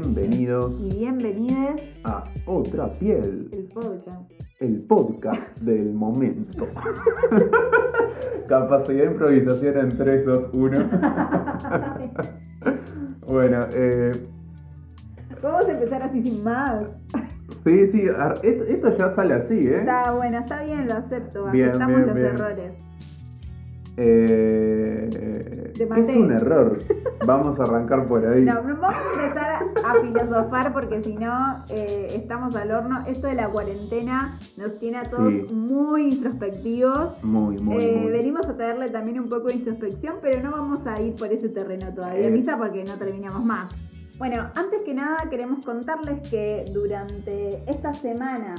bienvenidos 0.00 0.72
y 0.80 1.00
bienvenides 1.00 2.00
a 2.04 2.24
Otra 2.46 2.90
Piel, 2.92 3.50
el 3.52 3.64
podcast. 3.74 4.30
el 4.60 4.80
podcast 4.88 5.58
del 5.60 5.92
momento. 5.92 6.66
Capacidad 8.48 9.04
de 9.04 9.10
improvisación 9.10 9.76
en 9.78 9.98
3, 9.98 10.24
2, 10.24 10.44
1. 10.54 10.90
bueno, 13.26 13.66
eh, 13.74 14.12
Vamos 15.42 15.66
a 15.66 15.72
empezar 15.72 16.02
así 16.04 16.22
sin 16.22 16.42
más. 16.42 16.84
sí, 17.62 17.90
sí, 17.92 18.02
esto 18.44 18.96
ya 18.96 19.14
sale 19.14 19.34
así, 19.34 19.58
¿eh? 19.68 19.80
Está 19.80 20.12
bueno, 20.12 20.38
está 20.38 20.62
bien, 20.64 20.88
lo 20.88 20.94
acepto. 20.94 21.50
Bien, 21.50 21.68
Aceptamos 21.68 21.96
bien, 21.96 22.06
los 22.06 22.16
bien. 22.16 22.26
errores. 22.28 22.72
Eh, 23.96 25.72
es 25.78 25.90
un 26.16 26.32
error. 26.32 26.78
Vamos 27.26 27.58
a 27.58 27.62
arrancar 27.64 28.06
por 28.08 28.24
ahí. 28.26 28.42
No, 28.44 28.54
vamos 28.62 28.82
a 28.82 29.22
empezar 29.22 29.62
a 29.84 30.00
filosofar 30.00 30.72
porque 30.72 31.02
si 31.02 31.14
no 31.14 31.64
eh, 31.68 32.08
estamos 32.16 32.54
al 32.56 32.70
horno. 32.72 33.04
Esto 33.06 33.28
de 33.28 33.34
la 33.34 33.48
cuarentena 33.48 34.38
nos 34.56 34.78
tiene 34.78 34.98
a 34.98 35.04
todos 35.04 35.28
Sí. 35.32 35.54
muy 35.54 36.14
introspectivos. 36.14 37.22
Muy, 37.22 37.58
muy, 37.58 37.84
Eh, 37.84 37.96
muy. 38.02 38.10
venimos 38.12 38.46
a 38.48 38.56
traerle 38.56 38.90
también 38.90 39.20
un 39.20 39.28
poco 39.28 39.48
de 39.48 39.54
introspección, 39.54 40.16
pero 40.20 40.42
no 40.42 40.50
vamos 40.50 40.84
a 40.86 41.00
ir 41.00 41.14
por 41.16 41.32
ese 41.32 41.48
terreno 41.48 41.92
todavía. 41.94 42.28
Misa, 42.30 42.56
porque 42.58 42.82
no 42.84 42.98
terminamos 42.98 43.44
más. 43.44 43.72
Bueno, 44.18 44.42
antes 44.54 44.82
que 44.84 44.94
nada 44.94 45.28
queremos 45.30 45.64
contarles 45.64 46.28
que 46.28 46.64
durante 46.72 47.62
esta 47.70 47.94
semana 47.94 48.54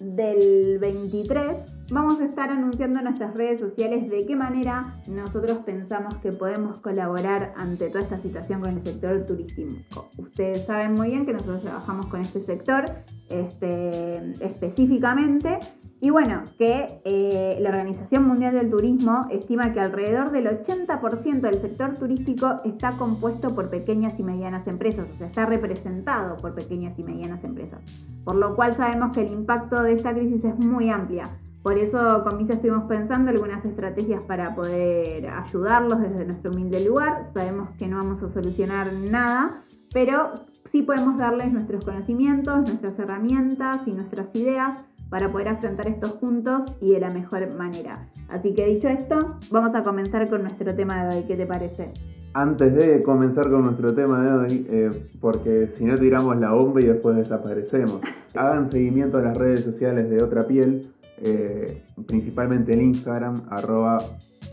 del 0.00 0.78
23 0.80 1.56
vamos 1.90 2.20
a 2.20 2.24
estar 2.24 2.50
anunciando 2.50 3.00
en 3.00 3.04
nuestras 3.04 3.34
redes 3.34 3.60
sociales 3.60 4.08
de 4.08 4.24
qué 4.26 4.36
manera 4.36 4.94
nosotros 5.06 5.58
pensamos 5.64 6.16
que 6.18 6.32
podemos 6.32 6.78
colaborar 6.80 7.52
ante 7.56 7.88
toda 7.88 8.04
esta 8.04 8.18
situación 8.18 8.60
con 8.60 8.70
el 8.70 8.82
sector 8.84 9.26
turístico. 9.26 10.08
Ustedes 10.16 10.66
saben 10.66 10.94
muy 10.94 11.08
bien 11.08 11.26
que 11.26 11.32
nosotros 11.32 11.62
trabajamos 11.62 12.06
con 12.06 12.20
este 12.22 12.40
sector 12.42 12.84
este, 13.28 14.44
específicamente 14.44 15.58
y 16.02 16.08
bueno, 16.08 16.44
que 16.56 17.02
eh, 17.04 17.58
la 17.60 17.68
Organización 17.68 18.26
Mundial 18.26 18.54
del 18.54 18.70
Turismo 18.70 19.26
estima 19.30 19.72
que 19.72 19.80
alrededor 19.80 20.30
del 20.30 20.46
80% 20.46 21.40
del 21.40 21.60
sector 21.60 21.96
turístico 21.98 22.60
está 22.64 22.96
compuesto 22.96 23.54
por 23.54 23.68
pequeñas 23.68 24.18
y 24.18 24.22
medianas 24.22 24.66
empresas, 24.66 25.06
o 25.14 25.18
sea, 25.18 25.26
está 25.26 25.44
representado 25.44 26.38
por 26.38 26.54
pequeñas 26.54 26.98
y 26.98 27.04
medianas 27.04 27.44
empresas. 27.44 27.80
Por 28.24 28.36
lo 28.36 28.56
cual 28.56 28.76
sabemos 28.78 29.12
que 29.12 29.20
el 29.20 29.32
impacto 29.32 29.82
de 29.82 29.92
esta 29.92 30.14
crisis 30.14 30.42
es 30.42 30.58
muy 30.58 30.88
amplia. 30.88 31.36
Por 31.62 31.76
eso 31.76 32.24
con 32.24 32.38
Misa 32.38 32.54
estuvimos 32.54 32.84
pensando 32.84 33.30
algunas 33.30 33.62
estrategias 33.64 34.22
para 34.22 34.54
poder 34.54 35.28
ayudarlos 35.28 36.00
desde 36.00 36.24
nuestro 36.24 36.52
humilde 36.52 36.80
lugar. 36.80 37.30
Sabemos 37.34 37.68
que 37.78 37.86
no 37.86 37.98
vamos 37.98 38.22
a 38.22 38.32
solucionar 38.32 38.92
nada, 38.94 39.62
pero 39.92 40.30
sí 40.72 40.82
podemos 40.82 41.18
darles 41.18 41.52
nuestros 41.52 41.84
conocimientos, 41.84 42.62
nuestras 42.62 42.98
herramientas 42.98 43.82
y 43.86 43.92
nuestras 43.92 44.34
ideas 44.34 44.78
para 45.10 45.30
poder 45.30 45.48
afrontar 45.48 45.88
esto 45.88 46.08
juntos 46.20 46.62
y 46.80 46.92
de 46.92 47.00
la 47.00 47.10
mejor 47.10 47.46
manera. 47.50 48.08
Así 48.28 48.54
que 48.54 48.64
dicho 48.66 48.88
esto, 48.88 49.36
vamos 49.50 49.74
a 49.74 49.82
comenzar 49.82 50.30
con 50.30 50.42
nuestro 50.42 50.74
tema 50.74 51.04
de 51.04 51.16
hoy. 51.16 51.24
¿Qué 51.24 51.36
te 51.36 51.46
parece? 51.46 51.92
Antes 52.32 52.74
de 52.74 53.02
comenzar 53.02 53.50
con 53.50 53.64
nuestro 53.64 53.92
tema 53.92 54.22
de 54.22 54.32
hoy, 54.32 54.66
eh, 54.70 55.10
porque 55.20 55.72
si 55.76 55.84
no 55.84 55.98
tiramos 55.98 56.38
la 56.38 56.52
bomba 56.52 56.80
y 56.80 56.86
después 56.86 57.16
desaparecemos, 57.16 58.00
hagan 58.34 58.70
seguimiento 58.70 59.18
a 59.18 59.22
las 59.22 59.36
redes 59.36 59.64
sociales 59.64 60.08
de 60.08 60.22
Otra 60.22 60.46
Piel, 60.46 60.92
eh, 61.20 61.82
principalmente 62.06 62.72
el 62.72 62.82
Instagram, 62.82 63.42
arroba 63.50 64.04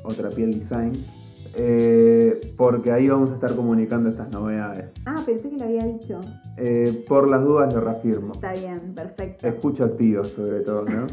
Otra 0.04 0.30
Piel 0.30 0.60
Design, 0.60 0.94
eh, 1.56 2.54
porque 2.58 2.92
ahí 2.92 3.08
vamos 3.08 3.32
a 3.32 3.36
estar 3.36 3.56
comunicando 3.56 4.09
estas 4.09 4.30
novedades. 4.31 4.91
Ah, 5.06 5.24
pensé 5.25 5.50
que 5.50 5.58
lo 5.58 5.64
había 5.64 5.86
dicho. 5.86 6.22
Eh, 6.58 7.03
por 7.08 7.30
las 7.30 7.44
dudas 7.44 7.74
lo 7.74 7.81
reafirmo. 7.81 8.34
Está 8.34 8.53
bien, 8.53 8.94
perfecto. 8.94 9.47
Escucha 9.47 9.86
activo 9.86 10.24
sobre 10.25 10.59
todo, 10.62 10.86
¿no? 10.86 11.08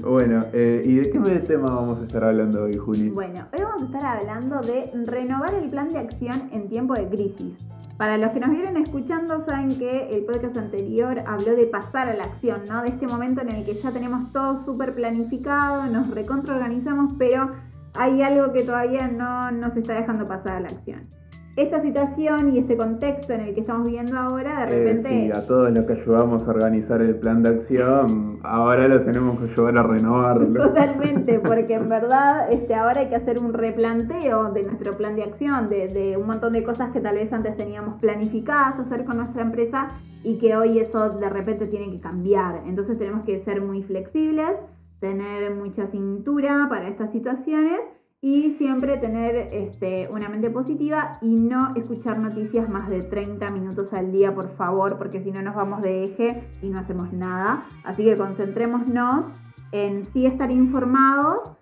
bueno, 0.08 0.44
eh, 0.52 0.82
¿y 0.86 0.94
de 0.96 1.10
qué 1.10 1.18
tema 1.46 1.74
vamos 1.74 2.00
a 2.00 2.04
estar 2.04 2.24
hablando 2.24 2.64
hoy, 2.64 2.76
Juli? 2.76 3.10
Bueno, 3.10 3.46
hoy 3.52 3.62
vamos 3.62 3.82
a 3.82 3.86
estar 3.86 4.04
hablando 4.04 4.60
de 4.60 4.90
renovar 5.04 5.54
el 5.54 5.68
plan 5.70 5.92
de 5.92 5.98
acción 5.98 6.48
en 6.52 6.68
tiempo 6.68 6.94
de 6.94 7.08
crisis. 7.08 7.54
Para 8.00 8.16
los 8.16 8.32
que 8.32 8.40
nos 8.40 8.48
vienen 8.48 8.78
escuchando 8.78 9.44
saben 9.44 9.78
que 9.78 10.16
el 10.16 10.24
podcast 10.24 10.56
anterior 10.56 11.22
habló 11.26 11.54
de 11.54 11.66
pasar 11.66 12.08
a 12.08 12.14
la 12.14 12.24
acción, 12.24 12.62
¿no? 12.66 12.80
De 12.80 12.88
este 12.88 13.06
momento 13.06 13.42
en 13.42 13.50
el 13.50 13.66
que 13.66 13.74
ya 13.74 13.92
tenemos 13.92 14.32
todo 14.32 14.64
súper 14.64 14.94
planificado, 14.94 15.84
nos 15.84 16.08
recontraorganizamos, 16.08 17.12
pero 17.18 17.50
hay 17.92 18.22
algo 18.22 18.54
que 18.54 18.62
todavía 18.62 19.06
no 19.06 19.50
nos 19.50 19.76
está 19.76 19.92
dejando 19.92 20.26
pasar 20.26 20.56
a 20.56 20.60
la 20.60 20.68
acción. 20.70 21.19
Esta 21.56 21.82
situación 21.82 22.54
y 22.54 22.58
este 22.58 22.76
contexto 22.76 23.32
en 23.32 23.40
el 23.40 23.54
que 23.54 23.60
estamos 23.60 23.84
viviendo 23.86 24.16
ahora, 24.16 24.66
de 24.66 24.72
Eh, 24.72 24.84
repente... 24.84 25.08
sí, 25.08 25.32
a 25.32 25.46
todos 25.46 25.72
los 25.72 25.84
que 25.84 25.92
ayudamos 25.94 26.46
a 26.46 26.50
organizar 26.50 27.02
el 27.02 27.16
plan 27.16 27.42
de 27.42 27.48
acción, 27.50 28.38
ahora 28.44 28.86
lo 28.88 29.02
tenemos 29.02 29.38
que 29.40 29.50
ayudar 29.52 29.78
a 29.78 29.82
renovarlo. 29.82 30.62
Totalmente, 30.68 31.38
porque 31.44 31.74
en 31.74 31.88
verdad 31.88 32.50
este, 32.52 32.74
ahora 32.74 33.00
hay 33.00 33.08
que 33.08 33.16
hacer 33.16 33.38
un 33.38 33.52
replanteo 33.52 34.52
de 34.52 34.62
nuestro 34.62 34.96
plan 34.96 35.16
de 35.16 35.24
acción, 35.24 35.68
de, 35.68 35.88
de 35.88 36.16
un 36.16 36.26
montón 36.28 36.52
de 36.52 36.62
cosas 36.62 36.92
que 36.92 37.00
tal 37.00 37.16
vez 37.16 37.32
antes 37.32 37.56
teníamos 37.56 38.00
planificadas 38.00 38.78
hacer 38.78 39.04
con 39.04 39.16
nuestra 39.18 39.42
empresa 39.42 39.88
y 40.22 40.38
que 40.38 40.56
hoy 40.56 40.78
eso 40.78 41.10
de 41.10 41.28
repente 41.28 41.66
tiene 41.66 41.90
que 41.90 42.00
cambiar. 42.00 42.60
Entonces 42.66 42.96
tenemos 42.98 43.24
que 43.24 43.42
ser 43.44 43.60
muy 43.60 43.82
flexibles, 43.82 44.56
tener 45.00 45.54
mucha 45.54 45.86
cintura 45.88 46.66
para 46.68 46.88
estas 46.88 47.10
situaciones 47.12 47.80
y 48.22 48.54
siempre 48.58 48.98
tener 48.98 49.48
este, 49.52 50.08
una 50.10 50.28
mente 50.28 50.50
positiva 50.50 51.18
y 51.22 51.28
no 51.28 51.74
escuchar 51.74 52.18
noticias 52.18 52.68
más 52.68 52.88
de 52.90 53.02
30 53.02 53.48
minutos 53.50 53.92
al 53.94 54.12
día, 54.12 54.34
por 54.34 54.54
favor, 54.56 54.98
porque 54.98 55.22
si 55.24 55.30
no 55.30 55.40
nos 55.40 55.54
vamos 55.54 55.80
de 55.80 56.04
eje 56.04 56.44
y 56.60 56.68
no 56.68 56.80
hacemos 56.80 57.12
nada. 57.12 57.64
Así 57.82 58.04
que 58.04 58.16
concentrémonos 58.18 59.24
en 59.72 60.06
sí 60.12 60.26
estar 60.26 60.50
informados 60.50 61.56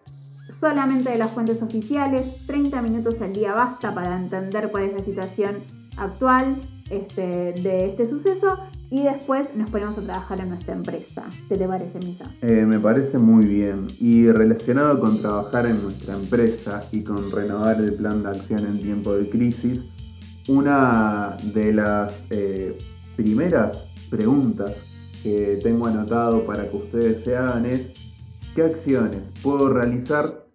solamente 0.61 1.11
de 1.11 1.19
las 1.19 1.33
fuentes 1.33 1.63
oficiales, 1.63 2.45
30 2.47 2.83
minutos 2.83 3.15
al 3.21 3.33
día 3.33 3.55
basta 3.55 3.95
para 3.95 4.17
entender 4.17 4.71
cuál 4.73 4.85
es 4.85 4.93
la 4.95 5.05
situación 5.05 5.59
actual 5.97 6.61
este, 6.91 7.23
de 7.23 7.91
este 7.91 8.09
suceso 8.09 8.59
y 8.91 9.03
después 9.03 9.47
nos 9.55 9.71
ponemos 9.71 9.99
a 9.99 10.03
trabajar 10.03 10.41
en 10.41 10.49
nuestra 10.49 10.75
empresa. 10.75 11.25
¿Qué 11.49 11.57
te 11.57 11.67
parece, 11.67 11.99
Misa? 11.99 12.25
Eh, 12.41 12.65
me 12.67 12.79
parece 12.79 13.19
muy 13.19 13.45
bien. 13.47 13.89
Y 13.99 14.31
relacionado 14.31 14.99
con 15.01 15.21
trabajar 15.21 15.67
en 15.67 15.83
nuestra 15.83 16.15
empresa 16.15 16.89
y 16.91 17.03
con 17.03 17.31
renovar 17.31 17.81
el 17.81 17.95
plan 17.95 18.23
de 18.23 18.31
acción 18.31 18.67
en 18.67 18.81
tiempo 18.81 19.13
de 19.15 19.29
crisis, 19.29 19.81
una 20.49 21.37
de 21.55 21.73
las 21.73 22.13
eh, 22.31 22.79
primeras 23.17 23.77
preguntas 24.09 24.73
que 25.23 25.59
tengo 25.63 25.87
anotado 25.87 26.47
para 26.47 26.69
que 26.71 26.77
ustedes 26.77 27.25
se 27.25 27.37
hagan 27.37 27.67
es 27.67 27.89
¿qué 28.55 28.63
acciones 28.63 29.23
puedo 29.43 29.69
realizar 29.73 30.47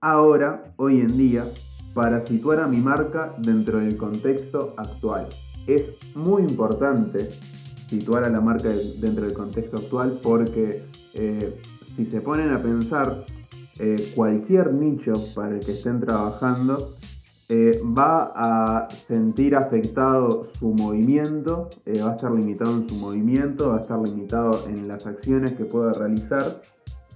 ahora, 0.00 0.74
hoy 0.76 1.00
en 1.00 1.16
día, 1.16 1.44
para 1.94 2.26
situar 2.26 2.60
a 2.60 2.68
mi 2.68 2.78
marca 2.78 3.34
dentro 3.38 3.78
del 3.78 3.96
contexto 3.96 4.74
actual? 4.76 5.28
Es 5.66 5.82
muy 6.14 6.42
importante 6.42 7.30
situar 7.88 8.24
a 8.24 8.28
la 8.30 8.40
marca 8.40 8.68
de- 8.68 8.94
dentro 9.00 9.24
del 9.24 9.34
contexto 9.34 9.78
actual 9.78 10.20
porque 10.22 10.82
eh, 11.14 11.60
si 11.96 12.06
se 12.06 12.20
ponen 12.20 12.50
a 12.52 12.62
pensar 12.62 13.24
eh, 13.78 14.12
cualquier 14.14 14.72
nicho 14.72 15.14
para 15.34 15.56
el 15.56 15.60
que 15.64 15.72
estén 15.72 16.00
trabajando 16.00 16.90
eh, 17.48 17.80
va 17.82 18.32
a 18.36 18.88
sentir 19.08 19.56
afectado 19.56 20.48
su 20.60 20.68
movimiento, 20.72 21.68
va 22.00 22.12
a 22.12 22.14
estar 22.14 22.30
limitado 22.30 22.76
en 22.76 22.88
su 22.88 22.94
movimiento, 22.94 23.70
va 23.70 23.78
a 23.78 23.80
estar 23.80 23.98
limitado 23.98 24.68
en 24.68 24.86
las 24.86 25.04
acciones 25.04 25.54
que 25.54 25.64
pueda 25.64 25.92
realizar 25.94 26.62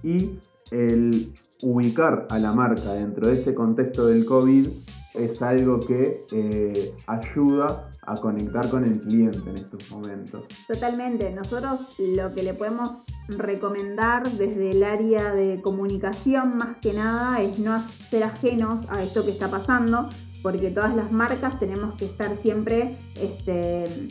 y 0.03 0.31
el 0.71 1.31
ubicar 1.61 2.27
a 2.29 2.37
la 2.37 2.51
marca 2.51 2.91
dentro 2.93 3.27
de 3.27 3.39
ese 3.41 3.53
contexto 3.53 4.07
del 4.07 4.25
COVID 4.25 4.67
es 5.13 5.41
algo 5.41 5.79
que 5.79 6.25
ayuda 7.07 7.91
a 8.07 8.15
conectar 8.15 8.69
con 8.69 8.83
el 8.85 9.01
cliente 9.01 9.49
en 9.49 9.57
estos 9.57 9.89
momentos. 9.89 10.45
Totalmente. 10.67 11.31
Nosotros 11.31 11.95
lo 11.99 12.33
que 12.33 12.43
le 12.43 12.53
podemos 12.53 13.03
recomendar 13.27 14.31
desde 14.31 14.71
el 14.71 14.83
área 14.83 15.33
de 15.33 15.61
comunicación 15.61 16.57
más 16.57 16.77
que 16.77 16.93
nada 16.93 17.41
es 17.41 17.57
no 17.57 17.87
ser 18.09 18.23
ajenos 18.23 18.85
a 18.89 19.03
esto 19.03 19.23
que 19.25 19.31
está 19.31 19.49
pasando, 19.49 20.09
porque 20.43 20.69
todas 20.69 20.95
las 20.95 21.11
marcas 21.11 21.59
tenemos 21.59 21.95
que 21.95 22.05
estar 22.05 22.37
siempre 22.43 22.97
este, 23.15 24.09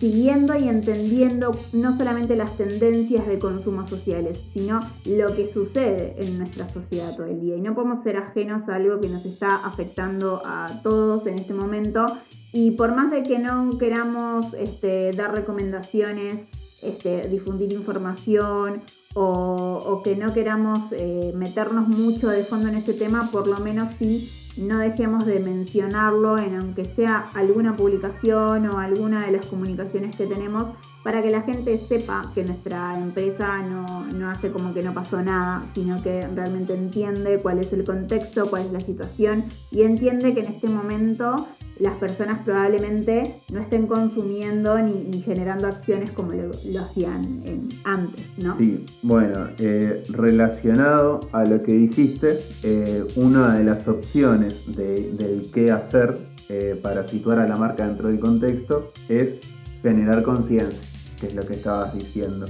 siguiendo 0.00 0.56
y 0.56 0.68
entendiendo 0.68 1.52
no 1.72 1.96
solamente 1.96 2.34
las 2.36 2.56
tendencias 2.56 3.26
de 3.26 3.38
consumo 3.38 3.86
sociales, 3.88 4.38
sino 4.52 4.80
lo 5.04 5.34
que 5.34 5.52
sucede 5.52 6.14
en 6.18 6.38
nuestra 6.38 6.68
sociedad 6.70 7.14
todo 7.16 7.26
el 7.26 7.40
día. 7.40 7.56
Y 7.56 7.60
no 7.60 7.74
podemos 7.74 8.02
ser 8.02 8.16
ajenos 8.16 8.68
a 8.68 8.74
algo 8.74 9.00
que 9.00 9.08
nos 9.08 9.24
está 9.24 9.56
afectando 9.64 10.42
a 10.44 10.80
todos 10.82 11.26
en 11.26 11.38
este 11.38 11.54
momento. 11.54 12.18
Y 12.56 12.70
por 12.70 12.94
más 12.94 13.10
de 13.10 13.24
que 13.24 13.40
no 13.40 13.78
queramos 13.78 14.54
este, 14.54 15.10
dar 15.10 15.34
recomendaciones, 15.34 16.46
este, 16.82 17.28
difundir 17.28 17.72
información 17.72 18.84
o, 19.12 20.02
que 20.04 20.14
no 20.14 20.32
queramos 20.32 20.92
eh, 20.92 21.32
meternos 21.34 21.88
mucho 21.88 22.28
de 22.28 22.44
fondo 22.44 22.68
en 22.68 22.76
ese 22.76 22.94
tema, 22.94 23.32
por 23.32 23.48
lo 23.48 23.58
menos 23.58 23.92
sí 23.98 24.30
no 24.56 24.78
dejemos 24.78 25.26
de 25.26 25.40
mencionarlo 25.40 26.38
en 26.38 26.54
aunque 26.54 26.84
sea 26.94 27.28
alguna 27.34 27.74
publicación 27.74 28.68
o 28.68 28.78
alguna 28.78 29.26
de 29.26 29.32
las 29.32 29.46
comunicaciones 29.46 30.14
que 30.14 30.26
tenemos 30.26 30.76
para 31.02 31.22
que 31.22 31.30
la 31.30 31.42
gente 31.42 31.84
sepa 31.88 32.30
que 32.36 32.44
nuestra 32.44 32.96
empresa 32.96 33.62
no, 33.62 34.06
no, 34.06 34.30
hace 34.30 34.52
como 34.52 34.72
que 34.72 34.82
no 34.82 34.94
pasó 34.94 35.20
nada, 35.20 35.66
sino 35.74 36.00
que 36.04 36.24
realmente 36.28 36.72
entiende 36.72 37.40
cuál 37.42 37.58
es 37.58 37.72
el 37.72 37.84
contexto, 37.84 38.48
cuál 38.48 38.66
es 38.66 38.72
la 38.72 38.80
situación 38.80 39.46
y 39.72 39.82
entiende 39.82 40.34
que 40.34 40.40
en 40.40 40.52
este 40.52 40.68
momento 40.68 41.48
las 41.78 41.96
personas 41.98 42.44
probablemente 42.44 43.40
no 43.50 43.60
estén 43.60 43.86
consumiendo 43.86 44.78
ni, 44.78 45.22
generando 45.22 45.66
acciones 45.66 46.12
como 46.12 46.32
lo, 46.32 46.52
hacían 46.80 47.68
antes, 47.84 48.26
¿no? 48.38 48.56
Sí, 48.58 48.84
bueno, 49.02 49.48
eh, 49.58 50.04
relacionado 50.08 51.28
a 51.32 51.44
lo 51.44 51.62
que 51.62 51.72
dijiste, 51.72 52.40
eh, 52.62 53.04
una 53.16 53.58
de 53.58 53.64
las 53.64 53.86
opciones 53.88 54.54
del 54.76 55.50
qué 55.52 55.70
hacer 55.70 56.18
eh, 56.48 56.78
para 56.82 57.08
situar 57.08 57.38
a 57.38 57.48
la 57.48 57.56
marca 57.56 57.86
dentro 57.86 58.08
del 58.08 58.20
contexto 58.20 58.92
es 59.08 59.40
generar 59.82 60.22
conciencia, 60.22 60.80
que 61.18 61.28
es 61.28 61.34
lo 61.34 61.44
que 61.46 61.54
estabas 61.54 61.94
diciendo. 61.94 62.46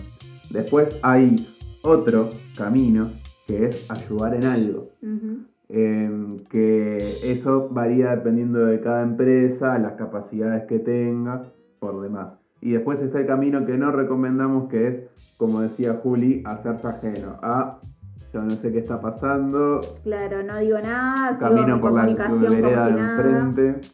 Después 0.50 0.88
hay 1.02 1.48
otro 1.82 2.30
camino 2.56 3.12
que 3.46 3.66
es 3.66 3.76
ayudar 3.88 4.34
en 4.34 4.44
algo. 4.44 4.90
Em, 5.76 6.44
que 6.50 7.32
eso 7.32 7.68
varía 7.68 8.10
dependiendo 8.10 8.64
de 8.64 8.78
cada 8.80 9.02
empresa, 9.02 9.76
las 9.80 9.94
capacidades 9.94 10.66
que 10.68 10.78
tenga, 10.78 11.46
por 11.80 12.00
demás. 12.00 12.34
Y 12.60 12.74
después 12.74 13.00
está 13.00 13.18
el 13.18 13.26
camino 13.26 13.66
que 13.66 13.76
no 13.76 13.90
recomendamos, 13.90 14.68
que 14.70 14.86
es, 14.86 14.94
como 15.36 15.62
decía 15.62 15.98
Juli, 16.00 16.44
hacerse 16.46 16.86
ajeno 16.86 17.40
a 17.42 17.80
yo 18.32 18.42
no 18.42 18.54
sé 18.56 18.70
qué 18.70 18.78
está 18.78 19.00
pasando. 19.00 19.80
Claro, 20.04 20.44
no 20.44 20.58
digo 20.58 20.78
nada. 20.78 21.38
Camino 21.38 21.80
por 21.80 21.92
la 21.92 22.06
vereda 22.06 22.88
de 22.90 23.00
enfrente. 23.00 23.88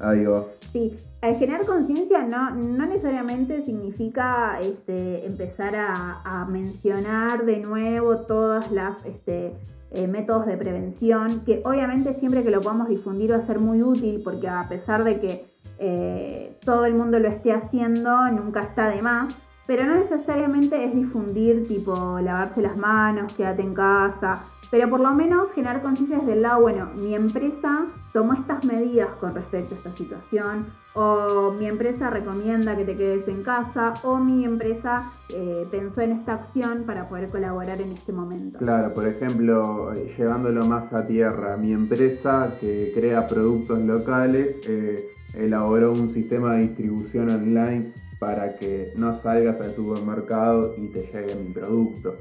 Ahí 0.00 0.24
va. 0.24 0.44
Sí, 0.72 0.98
al 1.20 1.36
generar 1.36 1.66
conciencia 1.66 2.22
no, 2.22 2.54
no 2.54 2.86
necesariamente 2.86 3.60
significa 3.66 4.58
este, 4.62 5.26
empezar 5.26 5.76
a, 5.76 6.22
a 6.24 6.46
mencionar 6.46 7.44
de 7.44 7.58
nuevo 7.58 8.20
todas 8.20 8.72
las 8.72 9.04
este, 9.04 9.52
eh, 9.92 10.06
métodos 10.06 10.46
de 10.46 10.56
prevención, 10.56 11.42
que 11.44 11.62
obviamente 11.64 12.14
siempre 12.20 12.42
que 12.42 12.50
lo 12.50 12.60
podamos 12.60 12.88
difundir 12.88 13.32
va 13.32 13.36
a 13.36 13.46
ser 13.46 13.58
muy 13.58 13.82
útil 13.82 14.20
porque 14.22 14.48
a 14.48 14.66
pesar 14.68 15.04
de 15.04 15.20
que 15.20 15.46
eh, 15.78 16.56
todo 16.64 16.84
el 16.84 16.94
mundo 16.94 17.18
lo 17.18 17.28
esté 17.28 17.52
haciendo, 17.52 18.30
nunca 18.30 18.62
está 18.62 18.88
de 18.88 19.02
más, 19.02 19.34
pero 19.66 19.84
no 19.84 19.96
necesariamente 19.96 20.84
es 20.84 20.94
difundir 20.94 21.66
tipo 21.66 22.20
lavarse 22.20 22.60
las 22.60 22.76
manos, 22.76 23.32
quédate 23.34 23.62
en 23.62 23.74
casa, 23.74 24.44
pero 24.70 24.88
por 24.88 25.00
lo 25.00 25.12
menos 25.12 25.50
generar 25.54 25.82
conciencia 25.82 26.18
desde 26.18 26.34
el 26.34 26.42
lado, 26.42 26.60
bueno, 26.62 26.90
mi 26.94 27.14
empresa 27.14 27.86
tomó 28.12 28.34
estas 28.34 28.64
medidas 28.64 29.08
con 29.20 29.34
respecto 29.34 29.74
a 29.74 29.78
esta 29.78 29.92
situación, 29.96 30.66
o 30.94 31.52
mi 31.52 31.66
empresa 31.66 32.10
recomienda 32.10 32.76
que 32.76 32.84
te 32.84 32.96
quedes 32.96 33.28
en 33.28 33.42
casa, 33.42 33.94
o 34.02 34.16
mi 34.16 34.44
empresa 34.44 35.12
eh, 35.28 35.66
pensó 35.70 36.00
en 36.00 36.12
esta 36.12 36.34
acción 36.34 36.84
para 36.84 37.08
poder 37.08 37.28
colaborar 37.30 37.80
en 37.80 37.92
este 37.92 38.12
momento. 38.12 38.58
Claro, 38.58 38.92
por 38.92 39.06
ejemplo, 39.06 39.94
llevándolo 39.94 40.66
más 40.66 40.92
a 40.92 41.06
tierra, 41.06 41.56
mi 41.56 41.72
empresa 41.72 42.54
que 42.60 42.92
crea 42.94 43.28
productos 43.28 43.78
locales 43.80 44.56
eh, 44.66 45.08
elaboró 45.34 45.92
un 45.92 46.12
sistema 46.12 46.54
de 46.54 46.62
distribución 46.62 47.30
online 47.30 47.92
para 48.18 48.56
que 48.56 48.92
no 48.96 49.20
salgas 49.22 49.60
al 49.60 49.74
supermercado 49.74 50.74
y 50.76 50.88
te 50.88 51.02
llegue 51.02 51.34
mi 51.36 51.52
producto. 51.52 52.16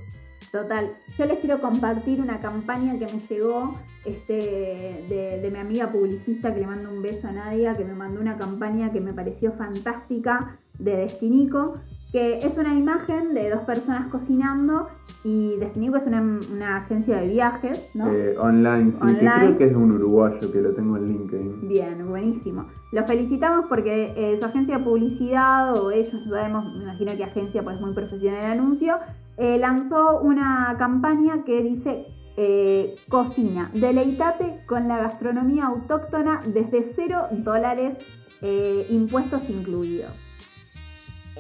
Total. 0.52 0.92
Yo 1.18 1.26
les 1.26 1.40
quiero 1.40 1.62
compartir 1.62 2.20
una 2.20 2.40
campaña 2.40 2.98
que 2.98 3.06
me 3.06 3.22
llegó 3.30 3.76
este, 4.06 4.34
de, 4.34 5.50
mi 5.52 5.60
amiga 5.60 5.92
publicista, 5.92 6.54
que 6.54 6.62
le 6.62 6.68
mando 6.68 6.90
un 6.90 7.02
beso 7.02 7.28
a 7.28 7.32
Nadia, 7.32 7.78
que 7.78 7.86
me 7.86 7.94
mandó 7.94 8.20
una 8.20 8.38
campaña 8.38 8.92
que 8.92 9.00
me 9.00 9.14
pareció 9.14 9.52
fantástica 9.54 10.58
de 10.80 10.96
Destinico, 10.96 11.76
que 12.12 12.40
es 12.40 12.58
una 12.58 12.74
imagen 12.74 13.34
de 13.36 13.52
dos 13.52 13.62
personas 13.64 14.10
cocinando 14.10 14.88
y 15.24 15.58
Destinico 15.58 15.98
es 15.98 16.08
una, 16.08 16.78
agencia 16.78 17.18
de 17.18 17.28
viajes, 17.28 17.80
¿no? 17.94 18.10
Eh, 18.10 18.38
online, 18.40 18.92
sí, 18.92 19.18
creo 19.18 19.58
que 19.58 19.66
es 19.66 19.76
un 19.76 19.92
uruguayo, 19.92 20.52
que 20.52 20.62
lo 20.62 20.74
tengo 20.74 20.98
en 20.98 21.08
LinkedIn. 21.10 21.68
Bien, 21.68 22.08
buenísimo. 22.08 22.66
Lo 22.94 23.06
felicitamos 23.06 23.66
porque 23.68 24.14
eh, 24.16 24.38
su 24.40 24.46
agencia 24.46 24.78
de 24.78 24.84
publicidad, 24.84 25.76
o 25.76 25.92
ellos 25.92 26.24
sabemos, 26.30 26.74
me 26.78 26.84
imagino 26.84 27.16
que 27.18 27.24
agencia 27.26 27.62
pues 27.62 27.80
muy 27.82 27.94
profesional 27.94 28.46
el 28.46 28.52
anuncio, 28.60 28.96
eh, 29.40 29.58
lanzó 29.58 30.20
una 30.20 30.76
campaña 30.78 31.44
que 31.46 31.62
dice 31.62 32.08
eh, 32.36 32.96
cocina, 33.08 33.72
deleitate 33.74 34.66
con 34.68 34.88
la 34.90 34.98
gastronomía 34.98 35.68
autóctona 35.68 36.42
desde 36.46 36.92
cero 36.96 37.28
dólares, 37.32 37.98
eh, 38.42 38.86
impuestos 38.90 39.42
incluidos. 39.50 40.12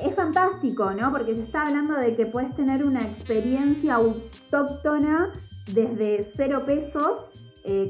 Es 0.01 0.15
fantástico, 0.15 0.91
¿no? 0.91 1.11
Porque 1.11 1.35
se 1.35 1.43
está 1.43 1.67
hablando 1.67 1.95
de 1.95 2.15
que 2.15 2.25
puedes 2.27 2.55
tener 2.55 2.85
una 2.85 3.01
experiencia 3.01 3.95
autóctona 3.95 5.33
desde 5.73 6.31
cero 6.37 6.63
pesos, 6.65 7.28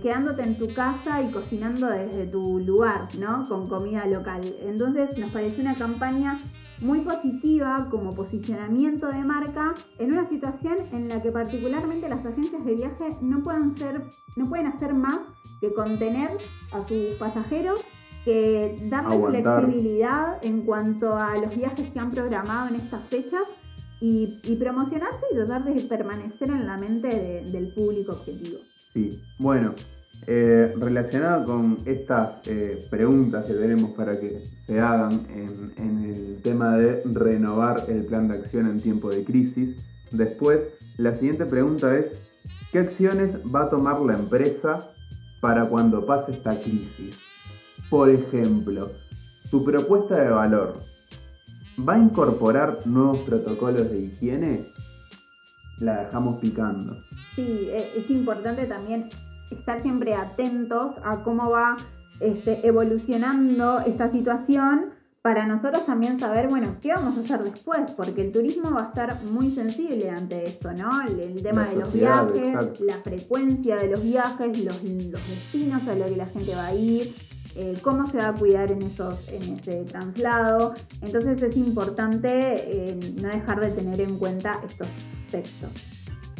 quedándote 0.01 0.41
en 0.43 0.57
tu 0.57 0.73
casa 0.73 1.21
y 1.21 1.31
cocinando 1.31 1.87
desde 1.87 2.27
tu 2.27 2.59
lugar, 2.59 3.07
¿no? 3.17 3.47
Con 3.47 3.69
comida 3.69 4.05
local. 4.07 4.41
Entonces 4.61 5.17
nos 5.17 5.31
pareció 5.31 5.63
una 5.63 5.75
campaña 5.75 6.41
muy 6.81 6.99
positiva 7.01 7.87
como 7.89 8.13
posicionamiento 8.13 9.07
de 9.07 9.23
marca 9.23 9.75
en 9.97 10.11
una 10.11 10.27
situación 10.27 10.77
en 10.91 11.07
la 11.09 11.21
que 11.21 11.31
particularmente 11.31 12.09
las 12.09 12.25
agencias 12.25 12.65
de 12.65 12.75
viaje 12.75 13.17
no 13.21 13.41
pueden, 13.41 13.77
ser, 13.77 14.01
no 14.35 14.49
pueden 14.49 14.67
hacer 14.67 14.93
más 14.93 15.19
que 15.61 15.73
contener 15.73 16.31
a 16.73 16.87
sus 16.87 17.17
pasajeros, 17.17 17.79
que 18.25 18.77
darles 18.89 19.21
flexibilidad 19.29 20.37
en 20.41 20.65
cuanto 20.65 21.15
a 21.15 21.37
los 21.37 21.55
viajes 21.55 21.89
que 21.91 21.99
han 21.99 22.11
programado 22.11 22.69
en 22.69 22.75
estas 22.75 23.07
fechas 23.09 23.43
y, 24.01 24.55
promocionarse 24.57 25.25
y 25.31 25.35
tratar 25.35 25.63
de 25.65 25.81
permanecer 25.83 26.49
en 26.49 26.65
la 26.65 26.77
mente 26.77 27.07
del 27.07 27.73
público 27.73 28.13
objetivo. 28.13 28.59
Sí, 28.93 29.21
bueno, 29.37 29.75
eh, 30.25 30.73
relacionado 30.77 31.45
con 31.45 31.79
estas 31.85 32.45
eh, 32.45 32.87
preguntas 32.89 33.45
que 33.45 33.53
tenemos 33.53 33.91
para 33.91 34.19
que 34.19 34.43
se 34.65 34.79
hagan 34.79 35.25
en, 35.29 36.03
el 36.03 36.41
tema 36.43 36.77
de 36.77 37.03
renovar 37.05 37.85
el 37.87 38.05
plan 38.05 38.27
de 38.27 38.35
acción 38.35 38.67
en 38.67 38.81
tiempo 38.81 39.09
de 39.09 39.23
crisis, 39.23 39.77
después 40.11 40.59
la 40.97 41.17
siguiente 41.17 41.45
pregunta 41.45 41.95
es, 41.95 42.07
¿qué 42.71 42.79
acciones 42.79 43.37
va 43.53 43.63
a 43.63 43.69
tomar 43.69 43.99
la 44.01 44.13
empresa 44.13 44.91
para 45.41 45.65
cuando 45.65 46.05
pase 46.05 46.31
esta 46.33 46.59
crisis? 46.59 47.15
Por 47.89 48.09
ejemplo, 48.09 48.91
tu 49.51 49.63
propuesta 49.63 50.15
de 50.15 50.29
valor, 50.29 50.81
¿va 51.87 51.93
a 51.93 51.99
incorporar 51.99 52.79
nuevos 52.85 53.19
protocolos 53.19 53.89
de 53.89 53.99
higiene? 53.99 54.67
La 55.79 56.05
dejamos 56.05 56.39
picando. 56.39 56.97
Sí, 57.35 57.69
e, 57.69 57.99
es 57.99 58.09
importante 58.09 58.65
también 58.65 59.09
estar 59.51 59.81
siempre 59.81 60.13
atentos 60.13 60.95
a 61.03 61.23
cómo 61.23 61.49
va 61.49 61.77
este, 62.19 62.65
evolucionando 62.67 63.79
esta 63.79 64.11
situación 64.11 64.91
para 65.21 65.45
nosotros 65.45 65.85
también 65.85 66.19
saber, 66.19 66.47
bueno, 66.47 66.77
qué 66.81 66.89
vamos 66.89 67.17
a 67.17 67.21
hacer 67.21 67.43
después, 67.43 67.91
porque 67.97 68.21
el 68.21 68.31
turismo 68.31 68.71
va 68.71 68.85
a 68.85 68.87
estar 68.87 69.23
muy 69.23 69.51
sensible 69.51 70.09
ante 70.09 70.47
esto, 70.47 70.71
¿no? 70.71 71.01
El, 71.01 71.41
tema 71.43 71.67
de 71.67 71.75
los 71.75 71.93
viajes, 71.93 72.79
la 72.79 73.01
frecuencia 73.01 73.75
de 73.77 73.89
los 73.89 74.01
viajes, 74.01 74.57
los, 74.59 74.81
los 74.81 75.27
destinos 75.27 75.85
a 75.87 75.95
los 75.95 76.09
que 76.09 76.15
la 76.15 76.25
gente 76.27 76.55
va 76.55 76.67
a 76.67 76.73
ir, 76.73 77.15
eh, 77.55 77.79
cómo 77.81 78.09
se 78.11 78.17
va 78.17 78.29
a 78.29 78.33
cuidar 78.33 78.71
en, 78.71 78.83
esos, 78.83 79.27
en 79.29 79.57
ese 79.57 79.83
traslado. 79.85 80.73
Entonces 81.01 81.41
es 81.41 81.57
importante 81.57 82.29
eh, 82.29 83.13
no 83.21 83.29
dejar 83.29 83.59
de 83.59 83.71
tener 83.71 84.01
en 84.01 84.17
cuenta 84.17 84.59
estos 84.67 84.87
textos. 85.31 85.71